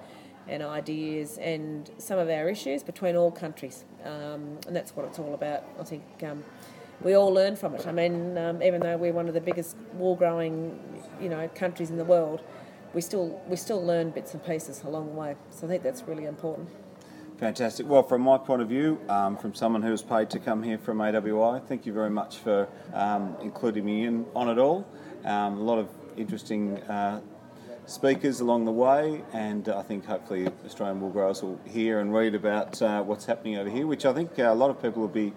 and 0.49 0.63
ideas 0.63 1.39
and 1.39 1.91
some 1.99 2.21
of 2.21 2.29
our 2.29 2.49
issues 2.49 2.85
between 2.85 3.17
all 3.17 3.33
countries, 3.33 3.85
um, 4.05 4.59
and 4.67 4.77
that's 4.77 4.95
what 4.95 5.07
it's 5.07 5.19
all 5.19 5.35
about. 5.35 5.65
I 5.81 5.83
think 5.83 6.05
um, 6.23 6.45
we 7.03 7.15
all 7.15 7.33
learn 7.33 7.57
from 7.57 7.75
it. 7.75 7.87
I 7.87 7.93
mean, 7.93 8.39
um, 8.39 8.63
even 8.63 8.81
though 8.81 8.97
we're 8.97 9.13
one 9.13 9.29
of 9.29 9.35
the 9.35 9.41
biggest 9.41 9.77
wool 9.95 10.17
growing, 10.17 10.79
you 11.21 11.29
know, 11.29 11.49
countries 11.55 11.91
in 11.91 11.99
the 11.99 12.05
world, 12.05 12.41
we 12.95 13.01
still 13.01 13.41
we 13.49 13.57
still 13.57 13.85
learn 13.85 14.11
bits 14.11 14.33
and 14.35 14.45
pieces 14.45 14.83
along 14.83 15.07
the 15.07 15.13
way. 15.13 15.37
So 15.51 15.67
I 15.67 15.71
think 15.71 15.83
that's 15.83 16.03
really 16.05 16.25
important. 16.25 16.69
Fantastic. 17.39 17.87
Well, 17.87 18.03
from 18.03 18.23
my 18.23 18.39
point 18.39 18.63
of 18.63 18.69
view, 18.69 18.99
um, 19.11 19.37
from 19.37 19.55
someone 19.55 19.83
who 19.83 19.91
was 19.91 20.03
paid 20.03 20.31
to 20.31 20.39
come 20.39 20.63
here 20.63 20.79
from 20.79 20.99
AWI, 20.99 21.67
thank 21.67 21.85
you 21.85 21.93
very 21.93 22.09
much 22.09 22.39
for 22.39 22.67
um, 22.95 23.37
including 23.43 23.85
me 23.85 24.07
in 24.07 24.25
on 24.35 24.49
it 24.49 24.59
all. 24.59 24.87
Um, 25.25 25.59
a 25.59 25.63
lot 25.63 25.79
of 25.79 25.89
interesting. 26.17 26.79
Uh, 26.85 27.21
speakers 27.89 28.41
along 28.41 28.65
the 28.65 28.73
way, 28.73 29.23
and 29.33 29.69
I 29.69 29.81
think 29.83 30.05
hopefully 30.07 30.49
Australian 30.65 31.01
wool 31.01 31.11
growers 31.11 31.41
will 31.43 31.61
hear 31.65 32.01
and 32.01 32.13
read 32.13 32.35
about 32.35 32.83
uh, 32.83 33.01
what's 33.03 33.25
happening 33.25 33.57
over 33.57 33.71
here, 33.71 33.87
which 33.87 34.05
I 34.05 34.13
think 34.13 34.37
uh, 34.39 34.43
a 34.43 34.55
lot 34.55 34.71
of 34.71 34.83
people 34.83 35.03
will 35.03 35.09
be 35.09 35.33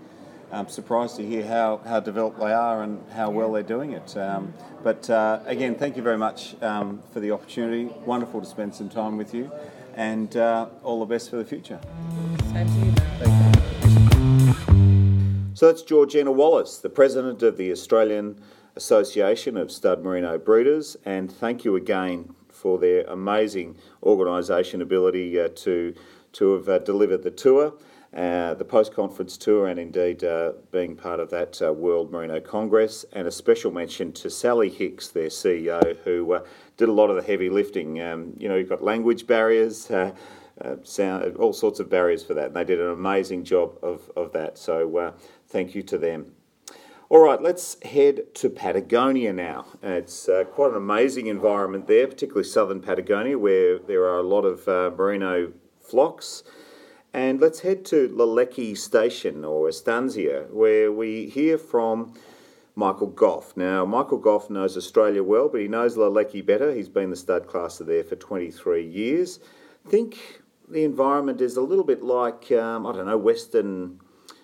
I'm 0.51 0.67
surprised 0.67 1.15
to 1.17 1.25
hear 1.25 1.45
how, 1.45 1.81
how 1.85 1.99
developed 1.99 2.39
they 2.39 2.53
are 2.53 2.81
and 2.83 3.03
how 3.11 3.29
well 3.29 3.51
they're 3.51 3.61
doing 3.63 3.91
it. 3.91 4.17
Um, 4.17 4.53
but 4.83 5.09
uh, 5.09 5.41
again, 5.45 5.75
thank 5.75 5.95
you 5.95 6.01
very 6.01 6.17
much 6.17 6.55
um, 6.61 7.01
for 7.11 7.19
the 7.19 7.31
opportunity. 7.31 7.85
Wonderful 8.05 8.41
to 8.41 8.47
spend 8.47 8.73
some 8.73 8.89
time 8.89 9.17
with 9.17 9.33
you, 9.33 9.51
and 9.95 10.35
uh, 10.35 10.67
all 10.83 10.99
the 10.99 11.05
best 11.05 11.29
for 11.29 11.35
the 11.35 11.45
future. 11.45 11.79
Same 12.51 12.67
to 12.67 12.85
you, 12.85 12.91
Thank 13.19 13.53
you. 13.53 13.59
So 15.59 15.67
that's 15.67 15.81
Georgina 15.81 16.31
Wallace, 16.31 16.77
the 16.77 16.89
president 16.89 17.43
of 17.43 17.57
the 17.57 17.69
Australian 17.69 18.41
Association 18.77 19.57
of 19.57 19.71
Stud 19.71 20.03
Merino 20.03 20.37
Breeders, 20.37 20.95
and 21.03 21.29
thank 21.29 21.65
you 21.65 21.75
again 21.75 22.33
for 22.47 22.79
their 22.79 23.03
amazing 23.03 23.75
organisation 24.01 24.81
ability 24.81 25.37
uh, 25.37 25.49
to 25.55 25.93
to 26.31 26.53
have 26.53 26.69
uh, 26.69 26.79
delivered 26.79 27.23
the 27.23 27.31
tour. 27.31 27.73
Uh, 28.13 28.55
the 28.55 28.65
post 28.65 28.93
conference 28.93 29.37
tour, 29.37 29.67
and 29.67 29.79
indeed 29.79 30.23
uh, 30.23 30.53
being 30.71 30.95
part 30.95 31.19
of 31.19 31.29
that 31.29 31.61
uh, 31.61 31.71
World 31.71 32.11
Merino 32.11 32.39
Congress. 32.39 33.05
And 33.13 33.27
a 33.27 33.31
special 33.31 33.71
mention 33.71 34.11
to 34.13 34.29
Sally 34.29 34.69
Hicks, 34.69 35.09
their 35.09 35.27
CEO, 35.27 35.97
who 36.03 36.33
uh, 36.33 36.43
did 36.77 36.89
a 36.89 36.93
lot 36.93 37.09
of 37.09 37.15
the 37.15 37.21
heavy 37.21 37.49
lifting. 37.49 38.01
Um, 38.01 38.33
you 38.37 38.49
know, 38.49 38.55
you've 38.55 38.69
got 38.69 38.83
language 38.83 39.27
barriers. 39.27 39.89
Uh, 39.91 40.13
sound, 40.83 41.37
all 41.37 41.53
sorts 41.53 41.79
of 41.79 41.89
barriers 41.89 42.21
for 42.21 42.33
that, 42.33 42.47
and 42.47 42.55
they 42.55 42.65
did 42.65 42.81
an 42.81 42.89
amazing 42.89 43.45
job 43.45 43.77
of, 43.81 44.11
of 44.17 44.33
that. 44.33 44.57
So, 44.57 45.13
thank 45.47 45.73
you 45.73 45.81
to 45.83 45.97
them. 45.97 46.33
All 47.11 47.23
right, 47.23 47.41
let's 47.41 47.81
head 47.83 48.35
to 48.35 48.51
Patagonia 48.51 49.33
now. 49.33 49.65
It's 49.81 50.29
uh, 50.29 50.43
quite 50.43 50.69
an 50.69 50.77
amazing 50.77 51.25
environment 51.25 51.87
there, 51.87 52.05
particularly 52.05 52.47
southern 52.47 52.81
Patagonia, 52.81 53.35
where 53.39 53.79
there 53.79 54.03
are 54.03 54.19
a 54.19 54.23
lot 54.23 54.45
of 54.45 54.67
uh, 54.67 54.91
merino 54.95 55.51
flocks. 55.81 56.43
And 57.13 57.41
let's 57.41 57.61
head 57.61 57.85
to 57.85 58.07
Leleque 58.09 58.77
Station 58.77 59.43
or 59.43 59.67
Estancia, 59.67 60.45
where 60.51 60.91
we 60.91 61.27
hear 61.27 61.57
from 61.57 62.13
Michael 62.75 63.07
Goff. 63.07 63.57
Now, 63.57 63.83
Michael 63.83 64.19
Goff 64.19 64.49
knows 64.51 64.77
Australia 64.77 65.23
well, 65.23 65.49
but 65.49 65.59
he 65.59 65.67
knows 65.67 65.97
Leleque 65.97 66.45
better. 66.45 66.71
He's 66.73 66.87
been 66.87 67.09
the 67.09 67.15
stud 67.15 67.47
classer 67.47 67.83
there 67.83 68.03
for 68.03 68.15
23 68.15 68.85
years. 68.85 69.39
I 69.87 69.89
think 69.89 70.41
the 70.67 70.83
environment 70.83 71.41
is 71.41 71.57
a 71.57 71.61
little 71.61 71.83
bit 71.83 72.03
like, 72.03 72.51
um, 72.51 72.85
I 72.85 72.93
don't 72.93 73.07
know, 73.07 73.17
Western, 73.17 73.99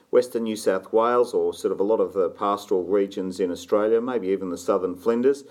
Western 0.09 0.43
New 0.43 0.55
South 0.55 0.91
Wales 0.91 1.35
or 1.35 1.53
sort 1.53 1.71
of 1.71 1.79
a 1.79 1.83
lot 1.83 1.99
of 1.99 2.13
the 2.13 2.31
pastoral 2.31 2.83
regions 2.83 3.39
in 3.39 3.51
Australia, 3.51 4.01
maybe 4.01 4.29
even 4.29 4.49
the 4.49 4.57
southern 4.57 4.95
Flinders. 4.95 5.43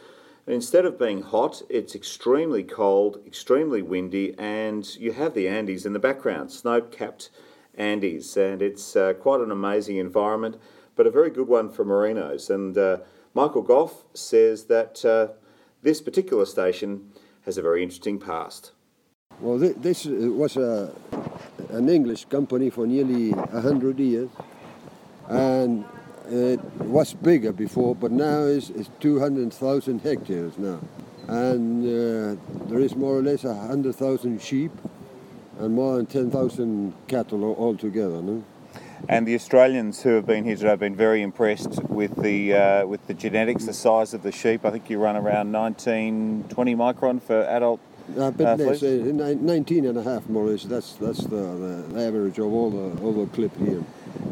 Instead 0.47 0.85
of 0.85 0.99
being 0.99 1.23
hot, 1.23 1.63
it's 1.71 1.95
extremely 1.95 2.63
cold, 2.63 3.19
extremely 3.27 3.81
windy, 3.81 4.35
and 4.39 4.95
you 4.97 5.13
have 5.13 5.33
the 5.33 5.49
Andes 5.49 5.87
in 5.87 5.95
the 5.95 5.99
background, 5.99 6.51
snow 6.51 6.83
capped 6.83 7.31
Andes. 7.75 8.37
And 8.37 8.61
it's 8.61 8.95
uh, 8.95 9.15
quite 9.15 9.41
an 9.41 9.51
amazing 9.51 9.97
environment, 9.97 10.61
but 10.97 11.07
a 11.07 11.11
very 11.11 11.31
good 11.31 11.49
one 11.49 11.71
for 11.71 11.85
merinos. 11.85 12.51
And 12.51 12.77
uh, 12.77 12.99
Michael 13.33 13.63
Goff 13.63 14.05
says 14.13 14.65
that 14.65 15.03
uh, 15.05 15.29
this 15.83 16.03
particular 16.03 16.45
station 16.45 17.11
has 17.47 17.57
a 17.57 17.63
very 17.63 17.83
interesting 17.83 18.19
past. 18.19 18.73
Well, 19.41 19.59
this 19.59 20.05
was 20.05 20.57
a, 20.59 20.93
an 21.71 21.89
English 21.89 22.27
company 22.27 22.69
for 22.69 22.87
nearly 22.87 23.31
100 23.31 23.99
years. 23.99 24.31
And 25.29 25.85
it 26.29 26.63
was 26.81 27.15
bigger 27.15 27.53
before, 27.53 27.95
but 27.95 28.11
now 28.11 28.43
it's, 28.43 28.71
it's 28.71 28.91
200,000 29.01 30.01
hectares 30.01 30.59
now. 30.59 30.81
And 31.29 31.85
uh, 31.85 32.41
there 32.67 32.81
is 32.81 32.95
more 32.97 33.17
or 33.17 33.23
less 33.23 33.45
100,000 33.45 34.41
sheep 34.41 34.73
and 35.59 35.75
more 35.75 35.97
than 35.97 36.07
10,000 36.07 36.95
cattle 37.09 37.45
altogether. 37.57 38.21
No? 38.21 38.45
And 39.09 39.27
the 39.27 39.35
Australians 39.35 40.03
who 40.03 40.11
have 40.11 40.27
been 40.27 40.45
here 40.45 40.57
today 40.57 40.71
have 40.71 40.81
been 40.81 40.97
very 40.97 41.23
impressed 41.23 41.83
with 41.85 42.23
the 42.23 42.55
uh, 42.55 42.87
with 42.87 43.07
the 43.07 43.13
genetics, 43.13 43.67
the 43.67 43.75
size 43.75 44.15
of 44.15 44.23
the 44.23 44.33
sheep. 44.33 44.65
I 44.65 44.71
think 44.71 44.89
you 44.89 44.99
run 44.99 45.15
around 45.17 45.53
19, 45.53 46.47
20 46.49 46.75
micron 46.75 47.23
for 47.23 47.43
adult. 47.43 47.81
Uh, 48.19 48.31
but 48.31 48.61
uh, 48.61 48.65
less, 48.65 48.83
uh, 48.83 49.35
19 49.41 49.87
and 49.87 49.99
a 49.99 50.03
half 50.03 50.27
more 50.29 50.45
or 50.45 50.51
less. 50.51 50.65
That's 50.65 50.95
that's 50.95 51.23
the, 51.25 51.85
the 51.91 52.07
average 52.07 52.39
of 52.39 52.47
all 52.47 52.71
the 52.71 53.03
all 53.03 53.13
the 53.13 53.27
clip 53.33 53.55
here. 53.59 53.83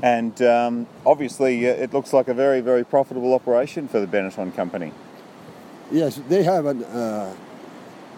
And 0.02 0.42
um, 0.42 0.86
obviously, 1.06 1.68
uh, 1.68 1.74
it 1.74 1.94
looks 1.94 2.12
like 2.12 2.26
a 2.26 2.34
very, 2.34 2.60
very 2.60 2.84
profitable 2.84 3.32
operation 3.34 3.86
for 3.86 4.00
the 4.00 4.06
Benetton 4.06 4.54
company. 4.54 4.92
Yes, 5.92 6.20
they 6.28 6.42
have 6.42 6.66
an, 6.66 6.82
uh, 6.84 7.34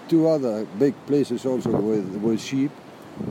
two 0.09 0.27
other 0.27 0.65
big 0.79 0.95
places 1.07 1.45
also 1.45 1.71
with, 1.71 2.07
with 2.17 2.41
sheep, 2.41 2.71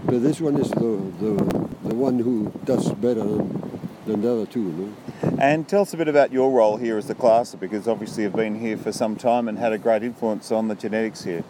but 0.06 0.22
this 0.22 0.40
one 0.40 0.58
is 0.58 0.70
the, 0.70 1.12
the, 1.20 1.70
the 1.84 1.96
one 1.96 2.20
who 2.20 2.52
does 2.64 2.92
better 2.94 3.24
than, 3.24 3.90
than 4.06 4.22
the 4.22 4.32
other 4.32 4.46
two. 4.46 4.62
No? 4.62 5.38
And 5.40 5.68
tell 5.68 5.82
us 5.82 5.94
a 5.94 5.98
bit 5.98 6.08
about 6.08 6.32
your 6.32 6.52
role 6.52 6.78
here 6.78 6.98
as 6.98 7.08
the 7.08 7.16
classer, 7.16 7.58
because 7.58 7.88
obviously 7.88 8.24
you've 8.24 8.36
been 8.36 8.60
here 8.60 8.78
for 8.78 8.92
some 8.92 9.16
time 9.16 9.48
and 9.48 9.58
had 9.58 9.74
a 9.74 9.80
great 9.80 10.04
influence 10.04 10.52
on 10.52 10.68
the 10.68 10.76
genetics 10.76 11.24
here. 11.24 11.44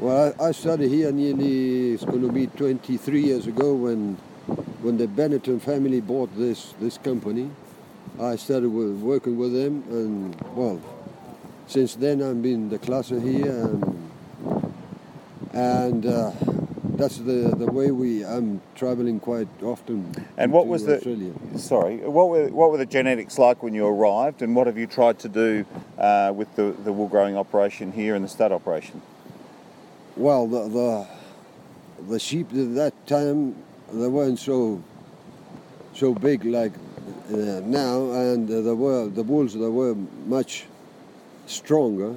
Well, 0.00 0.34
I, 0.40 0.46
I 0.46 0.52
started 0.52 0.90
here 0.90 1.12
nearly, 1.12 1.92
it's 1.92 2.04
going 2.04 2.22
to 2.22 2.32
be 2.32 2.48
23 2.48 3.22
years 3.22 3.46
ago 3.46 3.74
when 3.74 4.18
when 4.82 4.96
the 4.96 5.06
Benetton 5.06 5.60
family 5.60 6.00
bought 6.00 6.36
this 6.36 6.74
this 6.80 6.98
company, 6.98 7.50
I 8.20 8.36
started 8.36 8.68
with, 8.68 8.98
working 8.98 9.38
with 9.38 9.52
them, 9.52 9.84
and 9.90 10.40
well, 10.54 10.80
since 11.66 11.94
then 11.94 12.22
I've 12.22 12.42
been 12.42 12.68
the 12.68 12.78
classer 12.78 13.20
here, 13.20 13.46
and 13.46 14.74
and 15.52 16.06
uh, 16.06 16.32
that's 16.96 17.18
the 17.18 17.54
the 17.56 17.70
way 17.70 17.90
we. 17.90 18.24
I'm 18.24 18.60
traveling 18.74 19.20
quite 19.20 19.48
often. 19.62 20.12
And 20.36 20.52
what 20.52 20.66
was 20.66 20.86
Australia. 20.86 21.32
the 21.52 21.58
sorry? 21.58 21.98
What 21.98 22.28
were 22.28 22.48
what 22.48 22.70
were 22.72 22.78
the 22.78 22.86
genetics 22.86 23.38
like 23.38 23.62
when 23.62 23.74
you 23.74 23.86
arrived, 23.86 24.42
and 24.42 24.56
what 24.56 24.66
have 24.66 24.76
you 24.76 24.88
tried 24.88 25.18
to 25.20 25.28
do 25.28 25.64
uh, 25.96 26.32
with 26.34 26.54
the 26.56 26.74
the 26.84 26.92
wool 26.92 27.08
growing 27.08 27.36
operation 27.36 27.92
here 27.92 28.16
and 28.16 28.24
the 28.24 28.28
stud 28.28 28.50
operation? 28.50 29.00
Well, 30.16 30.48
the 30.48 30.68
the 30.68 31.06
the 32.08 32.18
sheep 32.18 32.48
at 32.52 32.74
that 32.74 33.06
time 33.06 33.54
they 33.92 34.08
weren't 34.08 34.38
so 34.38 34.82
so 35.94 36.14
big 36.14 36.44
like 36.44 36.72
uh, 37.30 37.60
now, 37.64 38.10
and 38.12 38.50
uh, 38.50 38.60
the 38.60 38.74
were 38.74 39.08
the 39.08 39.22
bulls 39.22 39.54
they 39.54 39.68
were 39.68 39.94
much 40.26 40.64
stronger, 41.46 42.14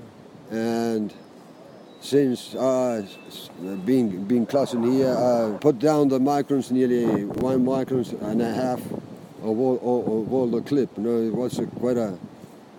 and 0.51 1.13
since 1.99 2.55
uh, 2.55 3.05
being 3.85 4.23
being 4.25 4.45
classed 4.45 4.75
here, 4.75 5.15
I 5.15 5.57
put 5.59 5.79
down 5.79 6.07
the 6.07 6.19
microns 6.19 6.71
nearly 6.71 7.25
one 7.25 7.65
microns 7.65 8.19
and 8.21 8.41
a 8.41 8.53
half 8.53 8.81
of 9.41 9.59
all, 9.59 9.75
of 9.77 10.33
all 10.33 10.47
the 10.47 10.61
clip. 10.61 10.89
You 10.97 11.03
know, 11.03 11.21
it 11.21 11.33
was 11.33 11.59
a, 11.59 11.65
quite 11.65 11.97
a 11.97 12.17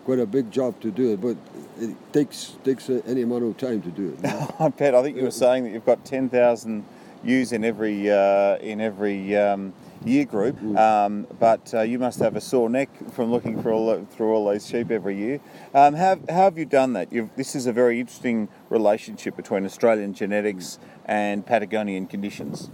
quite 0.04 0.20
a 0.20 0.26
big 0.26 0.50
job 0.50 0.80
to 0.80 0.90
do 0.90 1.12
it, 1.12 1.20
but 1.20 1.36
it 1.80 1.94
takes 2.12 2.56
takes 2.64 2.88
any 2.88 3.22
amount 3.22 3.44
of 3.44 3.56
time 3.56 3.82
to 3.82 3.90
do 3.90 4.08
it. 4.10 4.22
Bet. 4.76 4.94
I 4.94 5.02
think 5.02 5.16
you 5.16 5.24
were 5.24 5.30
saying 5.30 5.64
that 5.64 5.70
you've 5.70 5.86
got 5.86 6.04
ten 6.04 6.28
thousand 6.28 6.84
ewes 7.26 7.52
in 7.52 7.64
every 7.64 8.10
uh, 8.10 8.56
in 8.56 8.80
every 8.80 9.36
um, 9.36 9.72
year 10.04 10.24
group. 10.24 10.58
Mm. 10.58 10.78
Um, 10.78 11.26
but 11.38 11.72
uh, 11.74 11.82
you 11.82 11.98
must 11.98 12.18
have 12.20 12.36
a 12.36 12.40
sore 12.40 12.70
neck 12.70 12.88
from 13.12 13.30
looking 13.30 13.62
for 13.62 13.72
all 13.72 14.04
through 14.04 14.32
all 14.32 14.46
those 14.46 14.66
sheep 14.66 14.90
every 14.90 15.16
year. 15.16 15.40
Um, 15.74 15.94
how, 15.94 16.18
how 16.28 16.44
have 16.44 16.58
you 16.58 16.64
done 16.64 16.92
that? 16.94 17.12
You've, 17.12 17.34
this 17.36 17.54
is 17.54 17.66
a 17.66 17.72
very 17.72 18.00
interesting 18.00 18.48
relationship 18.70 19.36
between 19.36 19.64
Australian 19.64 20.14
genetics 20.14 20.78
and 21.04 21.44
Patagonian 21.44 22.06
conditions. 22.06 22.70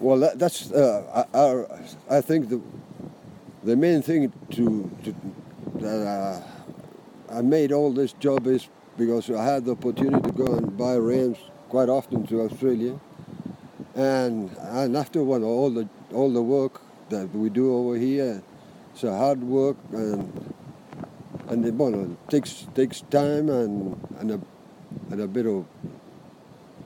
Well, 0.00 0.18
that, 0.20 0.38
that's 0.38 0.70
uh, 0.70 1.24
I, 1.34 2.18
I, 2.18 2.20
think 2.20 2.48
the 2.48 2.60
the 3.64 3.76
main 3.76 4.00
thing 4.02 4.32
to, 4.50 4.90
to 5.04 5.14
that 5.80 6.06
uh, 6.06 6.42
I 7.32 7.42
made 7.42 7.72
all 7.72 7.92
this 7.92 8.12
job 8.14 8.46
is 8.46 8.68
because 8.96 9.30
I 9.30 9.44
had 9.44 9.64
the 9.64 9.72
opportunity 9.72 10.22
to 10.22 10.32
go 10.32 10.46
and 10.46 10.76
buy 10.76 10.96
rams 10.96 11.38
quite 11.68 11.88
often 11.88 12.26
to 12.28 12.42
Australia 12.42 12.98
and 13.98 14.56
and 14.58 14.96
after 14.96 15.22
one, 15.24 15.42
all 15.42 15.70
the 15.70 15.88
all 16.12 16.32
the 16.32 16.42
work 16.42 16.80
that 17.10 17.34
we 17.34 17.50
do 17.50 17.74
over 17.74 17.96
here, 17.96 18.42
it's 18.94 19.02
a 19.02 19.16
hard 19.16 19.42
work 19.42 19.76
and 19.92 20.54
and 21.48 21.64
it, 21.66 21.74
well, 21.74 21.94
it 21.94 22.28
takes 22.28 22.66
takes 22.74 23.00
time 23.10 23.48
and 23.48 24.00
and 24.20 24.30
a 24.30 24.40
and 25.10 25.20
a 25.20 25.26
bit 25.26 25.46
of 25.46 25.66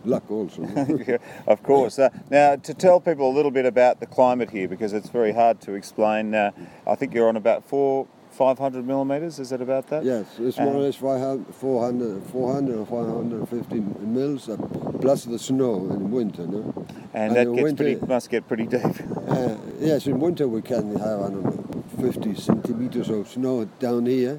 luck 0.04 0.30
also. 0.30 0.62
yeah, 1.06 1.18
of 1.46 1.62
course. 1.62 1.98
Uh, 1.98 2.08
now, 2.30 2.56
to 2.56 2.74
tell 2.74 2.98
people 2.98 3.30
a 3.30 3.34
little 3.34 3.50
bit 3.50 3.66
about 3.66 4.00
the 4.00 4.06
climate 4.06 4.50
here, 4.50 4.66
because 4.66 4.92
it's 4.92 5.10
very 5.10 5.32
hard 5.32 5.60
to 5.60 5.74
explain. 5.74 6.34
Uh, 6.34 6.50
I 6.86 6.94
think 6.94 7.12
you're 7.14 7.28
on 7.28 7.36
about 7.36 7.68
four 7.68 8.08
500 8.32 8.86
millimeters, 8.86 9.38
is 9.38 9.52
it 9.52 9.60
about 9.60 9.88
that? 9.88 10.04
Yes, 10.04 10.26
it's 10.38 10.58
more 10.58 10.74
or 10.74 10.80
less 10.80 10.96
400, 10.96 11.54
400 11.54 12.78
or 12.78 12.86
550 12.86 13.80
mils, 14.06 14.48
uh, 14.48 14.56
plus 15.00 15.24
the 15.24 15.38
snow 15.38 15.90
in 15.90 16.10
winter. 16.10 16.46
No? 16.46 16.86
And, 17.14 17.36
and 17.36 17.36
that 17.36 17.54
gets 17.54 17.62
winter, 17.62 17.84
pretty, 17.84 18.06
must 18.06 18.30
get 18.30 18.48
pretty 18.48 18.66
deep. 18.66 18.82
Uh, 19.32 19.56
yes, 19.80 20.06
in 20.06 20.20
winter 20.20 20.46
we 20.46 20.60
can 20.60 20.94
have, 20.96 21.20
I 21.20 21.30
don't 21.30 21.42
know, 21.42 21.84
50 22.02 22.34
centimeters 22.34 23.08
of 23.08 23.28
snow 23.28 23.64
down 23.78 24.04
here, 24.04 24.38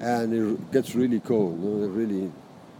and 0.00 0.32
it 0.34 0.72
gets 0.72 0.96
really 0.96 1.20
cold. 1.20 1.62
No? 1.62 1.84
It 1.84 1.90
really 1.90 2.32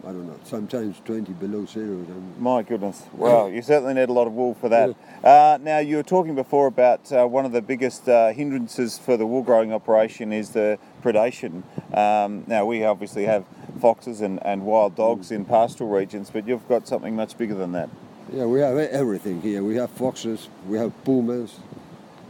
I 0.04 0.06
don't 0.06 0.26
know, 0.26 0.38
sometimes 0.42 1.00
20 1.04 1.32
below 1.34 1.64
zero. 1.64 2.04
My 2.40 2.62
goodness. 2.62 3.04
Well, 3.12 3.48
you 3.48 3.62
certainly 3.62 3.94
need 3.94 4.08
a 4.08 4.12
lot 4.12 4.26
of 4.26 4.32
wool 4.32 4.54
for 4.54 4.68
that. 4.68 4.94
Uh, 5.22 5.56
now, 5.62 5.78
you 5.78 5.94
were 5.94 6.02
talking 6.02 6.34
before 6.34 6.66
about 6.66 7.12
uh, 7.12 7.24
one 7.24 7.44
of 7.44 7.52
the 7.52 7.62
biggest 7.62 8.08
uh, 8.08 8.32
hindrances 8.32 8.98
for 8.98 9.16
the 9.16 9.24
wool 9.24 9.44
growing 9.44 9.72
operation 9.72 10.32
is 10.32 10.50
the 10.50 10.80
predation. 11.00 11.62
Um, 11.96 12.42
now, 12.48 12.66
we 12.66 12.82
obviously 12.82 13.26
have 13.26 13.44
foxes 13.80 14.20
and, 14.20 14.44
and 14.44 14.66
wild 14.66 14.96
dogs 14.96 15.30
in 15.30 15.44
pastoral 15.44 15.90
regions, 15.90 16.28
but 16.28 16.48
you've 16.48 16.66
got 16.66 16.88
something 16.88 17.14
much 17.14 17.38
bigger 17.38 17.54
than 17.54 17.70
that. 17.70 17.88
Yeah, 18.32 18.46
we 18.46 18.60
have 18.60 18.78
everything 18.78 19.42
here. 19.42 19.62
We 19.62 19.76
have 19.76 19.90
foxes, 19.90 20.48
we 20.66 20.78
have 20.78 20.92
pumas, 21.04 21.54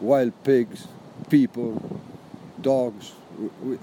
wild 0.00 0.32
pigs, 0.42 0.88
people, 1.30 2.00
dogs. 2.60 3.12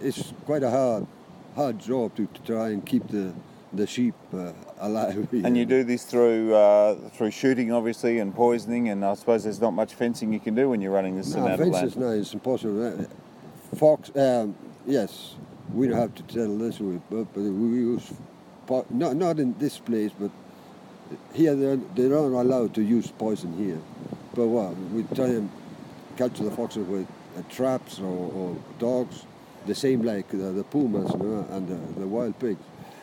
It's 0.01 0.33
quite 0.45 0.63
a 0.63 0.69
hard, 0.69 1.07
hard 1.55 1.79
job 1.79 2.15
to, 2.17 2.25
to 2.25 2.41
try 2.41 2.69
and 2.69 2.85
keep 2.85 3.07
the 3.07 3.33
the 3.71 3.85
sheep 3.85 4.15
uh, 4.33 4.51
alive. 4.79 5.27
And 5.31 5.55
you 5.55 5.63
do 5.65 5.83
this 5.83 6.03
through 6.03 6.53
uh, 6.53 6.95
through 7.11 7.31
shooting, 7.31 7.71
obviously, 7.71 8.19
and 8.19 8.35
poisoning, 8.35 8.89
and 8.89 9.05
I 9.05 9.13
suppose 9.13 9.43
there's 9.43 9.61
not 9.61 9.71
much 9.71 9.93
fencing 9.93 10.33
you 10.33 10.39
can 10.39 10.55
do 10.55 10.69
when 10.69 10.81
you're 10.81 10.91
running 10.91 11.15
this 11.15 11.33
no, 11.35 11.45
amount 11.45 11.61
of 11.61 11.67
land. 11.67 11.73
fences, 11.75 11.97
no, 11.97 12.09
it's 12.09 12.33
impossible. 12.33 12.85
Uh, 12.85 13.05
Fox, 13.77 14.11
um, 14.15 14.55
yes, 14.85 15.35
we 15.73 15.87
don't 15.87 15.97
have 15.97 16.15
to 16.15 16.23
tell 16.23 16.57
this, 16.57 16.79
but, 16.79 17.33
but 17.33 17.41
we 17.41 17.77
use, 17.77 18.11
not, 18.89 19.15
not 19.15 19.39
in 19.39 19.55
this 19.59 19.77
place, 19.77 20.11
but 20.19 20.31
here 21.33 21.55
they're, 21.55 21.77
they're 21.95 22.09
not 22.09 22.41
allowed 22.41 22.73
to 22.75 22.81
use 22.81 23.11
poison 23.11 23.53
here. 23.57 23.79
But 24.33 24.47
what, 24.47 24.75
we 24.91 25.03
try 25.15 25.25
and 25.25 25.49
catch 26.17 26.39
the 26.39 26.51
foxes 26.51 26.87
with 26.87 27.07
uh, 27.37 27.41
traps 27.49 27.99
or, 27.99 28.31
or 28.31 28.57
dogs, 28.77 29.25
the 29.65 29.75
same 29.75 30.03
like 30.03 30.33
uh, 30.33 30.51
the 30.51 30.63
pumas 30.63 31.11
you 31.13 31.19
know, 31.19 31.47
and 31.51 31.67
the, 31.67 31.99
the 31.99 32.07
wild 32.07 32.37
pigs. 32.39 32.61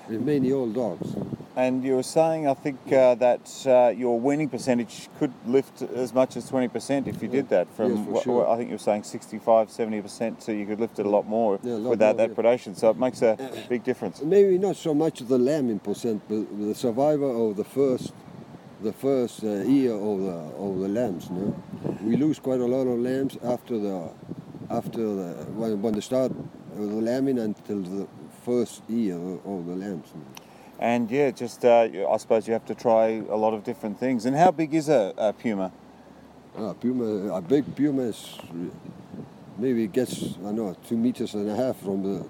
It's 0.09 0.23
mainly 0.23 0.53
all 0.53 0.69
dogs. 0.69 1.15
And 1.57 1.83
you 1.83 1.95
were 1.97 2.03
saying, 2.03 2.47
I 2.47 2.53
think, 2.53 2.79
uh, 2.93 3.15
that 3.15 3.51
uh, 3.67 3.89
your 3.97 4.21
weaning 4.21 4.51
percentage 4.51 5.09
could 5.19 5.33
lift 5.47 5.81
as 5.81 6.13
much 6.13 6.37
as 6.37 6.51
20% 6.51 7.07
if 7.07 7.23
you 7.23 7.29
did 7.29 7.49
that. 7.49 7.67
From 7.75 7.97
Yes, 7.97 8.07
what- 8.09 8.25
sure. 8.25 8.47
I 8.47 8.57
think 8.59 8.69
you 8.69 8.75
were 8.75 8.79
saying 8.79 9.05
65, 9.05 9.69
70%, 9.71 10.43
so 10.43 10.53
you 10.53 10.67
could 10.67 10.79
lift 10.81 10.99
it 10.99 11.07
a 11.07 11.09
lot 11.09 11.27
more 11.27 11.59
Yeah, 11.63 11.73
a 11.73 11.77
lot 11.77 11.91
without 11.91 12.17
more, 12.19 12.27
that 12.29 12.37
yeah. 12.37 12.43
predation. 12.57 12.77
So 12.77 12.91
it 12.91 12.99
makes 12.99 13.23
a 13.23 13.39
big 13.71 13.85
difference. 13.85 14.21
Maybe 14.21 14.59
not 14.59 14.77
so 14.77 14.93
much 14.93 15.21
the 15.21 15.39
lamb 15.39 15.71
in 15.71 15.79
percent, 15.79 16.23
but 16.29 16.45
the 16.61 16.75
survivor 16.75 17.25
of 17.31 17.57
the 17.57 17.65
first, 17.65 18.13
the 18.83 18.93
first 18.93 19.43
uh, 19.43 19.63
year 19.63 19.95
of 19.95 20.21
the 20.21 20.37
of 20.61 20.79
the 20.81 20.89
lambs. 20.89 21.31
No, 21.31 21.57
we 22.03 22.17
lose 22.19 22.39
quite 22.39 22.61
a 22.61 22.67
lot 22.67 22.87
of 22.87 22.99
lambs 22.99 23.39
after 23.43 23.79
the, 23.79 24.11
after 24.69 25.01
the 25.01 25.29
when, 25.57 25.81
when 25.81 25.95
they 25.95 26.03
start 26.03 26.33
of 26.33 26.77
the 26.91 27.01
lambing 27.11 27.39
until 27.39 27.81
the 27.81 28.07
first 28.45 28.83
year 28.91 29.15
of, 29.17 29.47
of 29.47 29.65
the 29.67 29.75
lambs. 29.75 30.09
no. 30.15 30.21
And 30.79 31.11
yeah, 31.11 31.31
just 31.31 31.65
uh, 31.65 31.89
I 32.11 32.17
suppose 32.19 32.47
you 32.47 32.53
have 32.53 32.67
to 32.67 32.75
try 32.75 33.23
a 33.31 33.37
lot 33.37 33.55
of 33.55 33.65
different 33.65 33.99
things. 33.99 34.27
And 34.27 34.37
how 34.37 34.51
big 34.51 34.75
is 34.75 34.89
a, 34.89 35.15
a 35.17 35.33
puma? 35.33 35.73
Ah, 36.59 36.73
puma, 36.75 37.33
a 37.35 37.41
big 37.41 37.75
puma 37.75 38.03
is 38.03 38.39
maybe 39.59 39.85
it 39.85 39.93
gets 39.93 40.23
I 40.23 40.43
don't 40.43 40.57
know 40.57 40.77
two 40.89 40.97
meters 40.97 41.35
and 41.35 41.49
a 41.49 41.57
half 41.57 41.77
from 41.79 42.03
the 42.03 42.27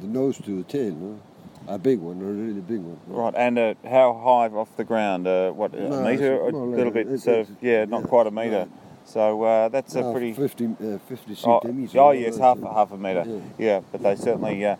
the 0.00 0.06
nose 0.06 0.38
to 0.38 0.56
the 0.56 0.64
tail. 0.64 0.92
No? 0.92 1.20
A 1.66 1.76
big 1.78 1.98
one, 1.98 2.18
a 2.22 2.24
really 2.24 2.60
big 2.62 2.80
one. 2.80 2.98
no? 3.06 3.14
Right, 3.24 3.34
and 3.36 3.58
uh, 3.58 3.74
how 3.84 4.14
high 4.14 4.48
off 4.56 4.74
the 4.78 4.84
ground? 4.84 5.26
Uh, 5.26 5.50
what, 5.50 5.74
a 5.74 5.88
No, 5.90 6.00
metre? 6.02 6.40
A 6.40 6.46
little 6.50 6.90
bit, 6.90 7.06
it's- 7.06 7.24
sort 7.24 7.40
of, 7.40 7.50
yeah, 7.60 7.84
not 7.84 8.00
yeah, 8.02 8.06
quite 8.06 8.26
a 8.26 8.30
metre. 8.30 8.50
no. 8.64 8.68
So 9.04 9.42
uh, 9.42 9.68
that's 9.68 9.94
a 9.94 10.10
pretty. 10.12 10.32
50, 10.32 10.64
uh, 10.66 10.98
50 11.06 11.36
Oh, 11.44 11.60
centimeters. 11.60 11.94
oh 11.96 11.98
no, 12.06 12.10
yes, 12.12 12.38
half 12.38 12.56
it. 12.58 12.64
half 12.64 12.90
a 12.92 12.96
metre. 12.96 13.24
Yeah. 13.26 13.40
Yeah, 13.58 13.80
but 13.92 14.02
they 14.02 14.16
certainly 14.16 14.64
uh, 14.64 14.76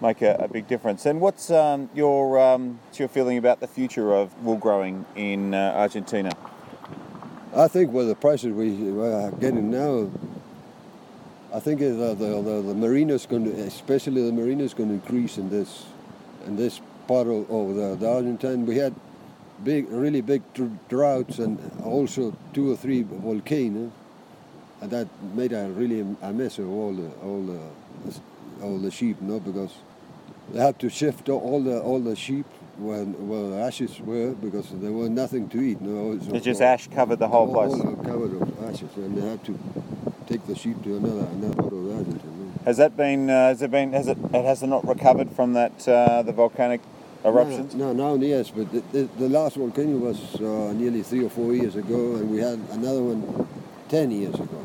make 0.00 0.22
a, 0.22 0.34
a 0.34 0.48
big 0.48 0.66
difference. 0.66 1.06
And 1.06 1.20
what's 1.20 1.50
um, 1.50 1.90
your 1.94 2.38
um, 2.40 2.78
what's 2.86 2.98
your 2.98 3.08
feeling 3.08 3.38
about 3.38 3.60
the 3.60 3.68
future 3.68 4.14
of 4.14 4.36
wool 4.42 4.56
growing 4.56 5.04
in 5.16 5.54
uh, 5.54 5.74
Argentina? 5.76 6.30
I 7.54 7.68
think 7.68 7.92
with 7.92 8.08
the 8.08 8.14
prices 8.14 8.52
we 8.52 8.90
are 9.00 9.30
getting 9.32 9.70
now, 9.70 10.10
I 11.52 11.58
think 11.58 11.80
is, 11.80 11.98
uh, 11.98 12.14
the, 12.14 12.40
the 12.42 12.62
the 12.62 12.74
merino's 12.74 13.26
going 13.26 13.44
to, 13.44 13.60
especially 13.62 14.24
the 14.24 14.32
merino's 14.32 14.72
going 14.72 14.88
to 14.88 14.94
increase 14.94 15.36
in 15.36 15.50
this 15.50 15.86
in 16.46 16.56
this 16.56 16.80
part 17.06 17.26
of, 17.26 17.50
of 17.50 17.74
the, 17.74 17.96
the 17.96 18.08
Argentine. 18.08 18.66
We 18.66 18.76
had 18.76 18.94
big, 19.64 19.90
really 19.90 20.20
big 20.20 20.42
dr- 20.54 20.88
droughts 20.88 21.38
and 21.38 21.58
also 21.84 22.36
two 22.54 22.72
or 22.72 22.76
three 22.76 23.02
volcanoes, 23.02 23.90
and 24.80 24.90
that 24.90 25.08
made 25.34 25.52
a 25.52 25.68
really 25.68 26.00
a 26.22 26.32
mess 26.32 26.58
of 26.58 26.70
all 26.70 26.92
the 26.94 27.10
all 27.22 27.42
the 27.42 27.60
all 28.62 28.78
the 28.78 28.90
sheep, 28.90 29.20
no, 29.20 29.40
because 29.40 29.74
they 30.52 30.60
had 30.60 30.78
to 30.80 30.88
shift 30.90 31.28
all 31.28 31.62
the 31.62 31.80
all 31.80 32.00
the 32.00 32.16
sheep 32.16 32.46
when 32.78 33.28
where 33.28 33.50
the 33.50 33.56
ashes 33.68 34.00
were 34.00 34.32
because 34.32 34.68
there 34.72 34.92
was 34.92 35.10
nothing 35.10 35.48
to 35.50 35.60
eat. 35.60 35.80
No, 35.80 36.18
so- 36.18 36.34
It's 36.34 36.44
just 36.44 36.60
ash 36.62 36.88
covered 36.88 37.18
the 37.18 37.28
whole 37.28 37.52
place. 37.52 37.72
all 37.72 37.96
covered 37.96 38.40
of 38.40 38.64
ashes, 38.64 38.90
and 38.96 39.16
they 39.16 39.28
had 39.28 39.44
to 39.44 39.58
take 40.26 40.46
the 40.46 40.54
sheep 40.54 40.82
to 40.84 40.96
another 40.96 41.26
another 41.32 41.54
part 41.56 41.72
of 41.72 41.90
Argentina. 41.96 42.52
Has 42.64 42.76
that 42.76 42.96
been? 42.96 43.30
Uh, 43.30 43.48
has 43.48 43.62
it 43.62 43.70
been? 43.70 43.92
Has 43.92 44.06
it? 44.08 44.18
it 44.32 44.44
Has 44.44 44.62
it 44.62 44.66
not 44.66 44.86
recovered 44.86 45.30
from 45.32 45.54
that 45.54 45.86
uh, 45.88 46.22
the 46.22 46.32
volcanic 46.32 46.80
eruptions? 47.24 47.74
No, 47.74 47.92
no, 47.92 48.16
now 48.16 48.22
yes, 48.22 48.50
but 48.50 48.70
the, 48.72 48.82
the, 48.92 49.02
the 49.18 49.28
last 49.28 49.56
volcano 49.56 49.96
was 49.98 50.18
uh, 50.40 50.72
nearly 50.74 51.02
three 51.02 51.24
or 51.24 51.30
four 51.30 51.54
years 51.54 51.76
ago, 51.76 52.16
and 52.16 52.30
we 52.30 52.38
had 52.38 52.58
another 52.72 53.02
one 53.02 53.46
ten 53.88 54.10
years 54.10 54.34
ago. 54.34 54.58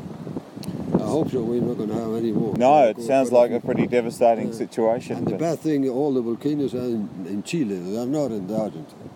Hope 1.16 1.30
so. 1.30 1.42
We're 1.42 1.62
not 1.62 1.78
going 1.78 1.88
to 1.88 1.94
have 1.94 2.14
any 2.14 2.30
more. 2.30 2.54
No, 2.58 2.88
it 2.88 3.00
sounds 3.00 3.32
like 3.32 3.50
a 3.50 3.58
pretty 3.58 3.86
devastating 3.86 4.48
Yeah. 4.48 4.58
situation. 4.58 5.16
And 5.16 5.26
the 5.26 5.36
bad 5.36 5.60
thing, 5.60 5.88
all 5.88 6.12
the 6.12 6.20
volcanoes 6.20 6.74
are 6.74 6.90
in, 6.98 7.08
in 7.26 7.42
Chile. 7.42 7.74
They're 7.78 8.04
not 8.04 8.32
in 8.32 8.46
the 8.46 8.54
Argentina. 8.54 9.08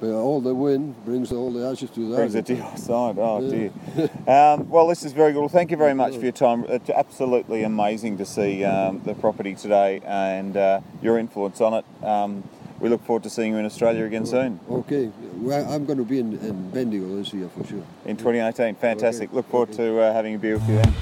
But 0.00 0.10
all 0.10 0.40
the 0.40 0.56
wind 0.56 0.96
brings 1.04 1.30
all 1.30 1.52
the 1.52 1.64
ashes 1.64 1.90
to 1.90 2.08
the 2.08 2.16
Brings 2.16 2.34
it 2.34 2.46
to 2.46 2.54
your 2.56 2.76
side. 2.76 3.16
Oh 3.16 3.40
Yeah. 3.40 3.68
dear. 3.94 4.10
um, 4.26 4.68
well, 4.68 4.88
this 4.88 5.04
is 5.04 5.12
very 5.12 5.32
good. 5.32 5.38
Well, 5.38 5.48
thank 5.48 5.70
you 5.70 5.76
very 5.76 5.94
much 5.94 6.16
for 6.16 6.22
your 6.22 6.32
time. 6.32 6.64
It's 6.68 6.90
absolutely 6.90 7.62
amazing 7.62 8.18
to 8.18 8.26
see 8.26 8.64
um, 8.64 9.00
the 9.04 9.14
property 9.14 9.54
today 9.54 10.00
and 10.04 10.56
uh, 10.56 10.80
your 11.00 11.16
influence 11.16 11.60
on 11.60 11.74
it. 11.74 11.84
Um, 12.04 12.42
we 12.80 12.88
look 12.88 13.04
forward 13.04 13.22
to 13.22 13.30
seeing 13.30 13.52
you 13.52 13.58
in 13.58 13.64
Australia 13.66 14.04
again 14.04 14.26
soon 14.26 14.60
Okay, 14.70 15.10
well, 15.40 15.72
I'm 15.72 15.84
going 15.84 15.98
to 15.98 16.04
be 16.04 16.18
in, 16.18 16.38
in 16.38 16.70
Bendigo 16.70 17.16
this 17.16 17.32
year 17.32 17.48
for 17.48 17.64
sure. 17.64 17.84
in 18.04 18.16
2019, 18.16 18.74
Fantastic. 18.76 19.28
Okay, 19.28 19.36
Look 19.36 19.50
forward 19.50 19.70
okay. 19.70 19.78
to 19.78 20.00
uh, 20.00 20.12
having 20.12 20.34
a 20.34 20.38
beer 20.38 20.58
with 20.58 20.68
you 20.68 20.76
then. 20.76 20.94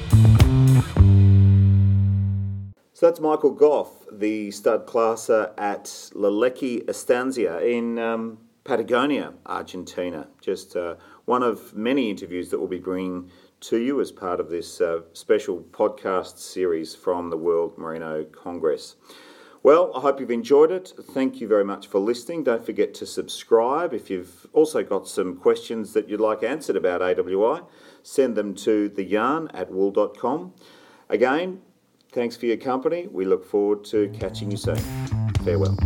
So 2.93 3.05
that's 3.07 3.21
Michael 3.21 3.51
Goff, 3.51 3.91
the 4.11 4.51
stud 4.51 4.87
classer 4.87 5.53
at 5.59 5.85
Leleque 6.15 6.89
Estancia 6.89 7.61
in 7.61 7.99
um, 7.99 8.39
Patagonia, 8.65 9.35
Argentina. 9.45 10.29
Just 10.41 10.77
uh, 10.77 10.95
one 11.27 11.43
of 11.43 11.75
many 11.75 12.09
interviews 12.09 12.49
that 12.51 12.59
we'll 12.59 12.69
be 12.69 12.79
bringing 12.79 13.31
to 13.61 13.79
you 13.79 14.01
as 14.01 14.13
part 14.13 14.41
of 14.41 14.49
this 14.49 14.81
uh, 14.81 15.01
special 15.13 15.61
podcast 15.61 16.39
series 16.39 16.95
from 16.95 17.31
the 17.31 17.37
World 17.37 17.77
Merino 17.77 18.25
Congress. 18.25 18.97
Well, 19.67 19.91
I 19.97 20.01
hope 20.01 20.21
you've 20.21 20.31
enjoyed 20.31 20.71
it. 20.71 20.93
Thank 21.11 21.41
you 21.41 21.49
very 21.49 21.65
much 21.65 21.89
for 21.89 21.99
listening. 21.99 22.45
Don't 22.45 22.65
forget 22.65 22.95
to 22.95 23.05
subscribe. 23.05 23.93
If 23.93 24.09
you've 24.09 24.47
also 24.53 24.85
got 24.85 25.09
some 25.09 25.35
questions 25.35 25.93
that 25.95 26.09
you'd 26.09 26.21
like 26.21 26.45
answered 26.45 26.77
about 26.77 27.01
AWI, 27.01 27.67
send 28.05 28.37
them 28.37 28.55
to 28.55 28.89
theyarn 28.91 29.51
at 29.53 29.73
wool.com. 29.73 30.55
Again, 31.09 31.63
thanks 32.13 32.37
for 32.37 32.47
your 32.47 32.59
company. 32.59 33.09
We 33.11 33.25
look 33.25 33.45
forward 33.45 33.85
to 33.87 34.09
catching 34.11 34.53
you 34.53 34.57
soon. 34.57 34.79
Farewell. 35.45 35.77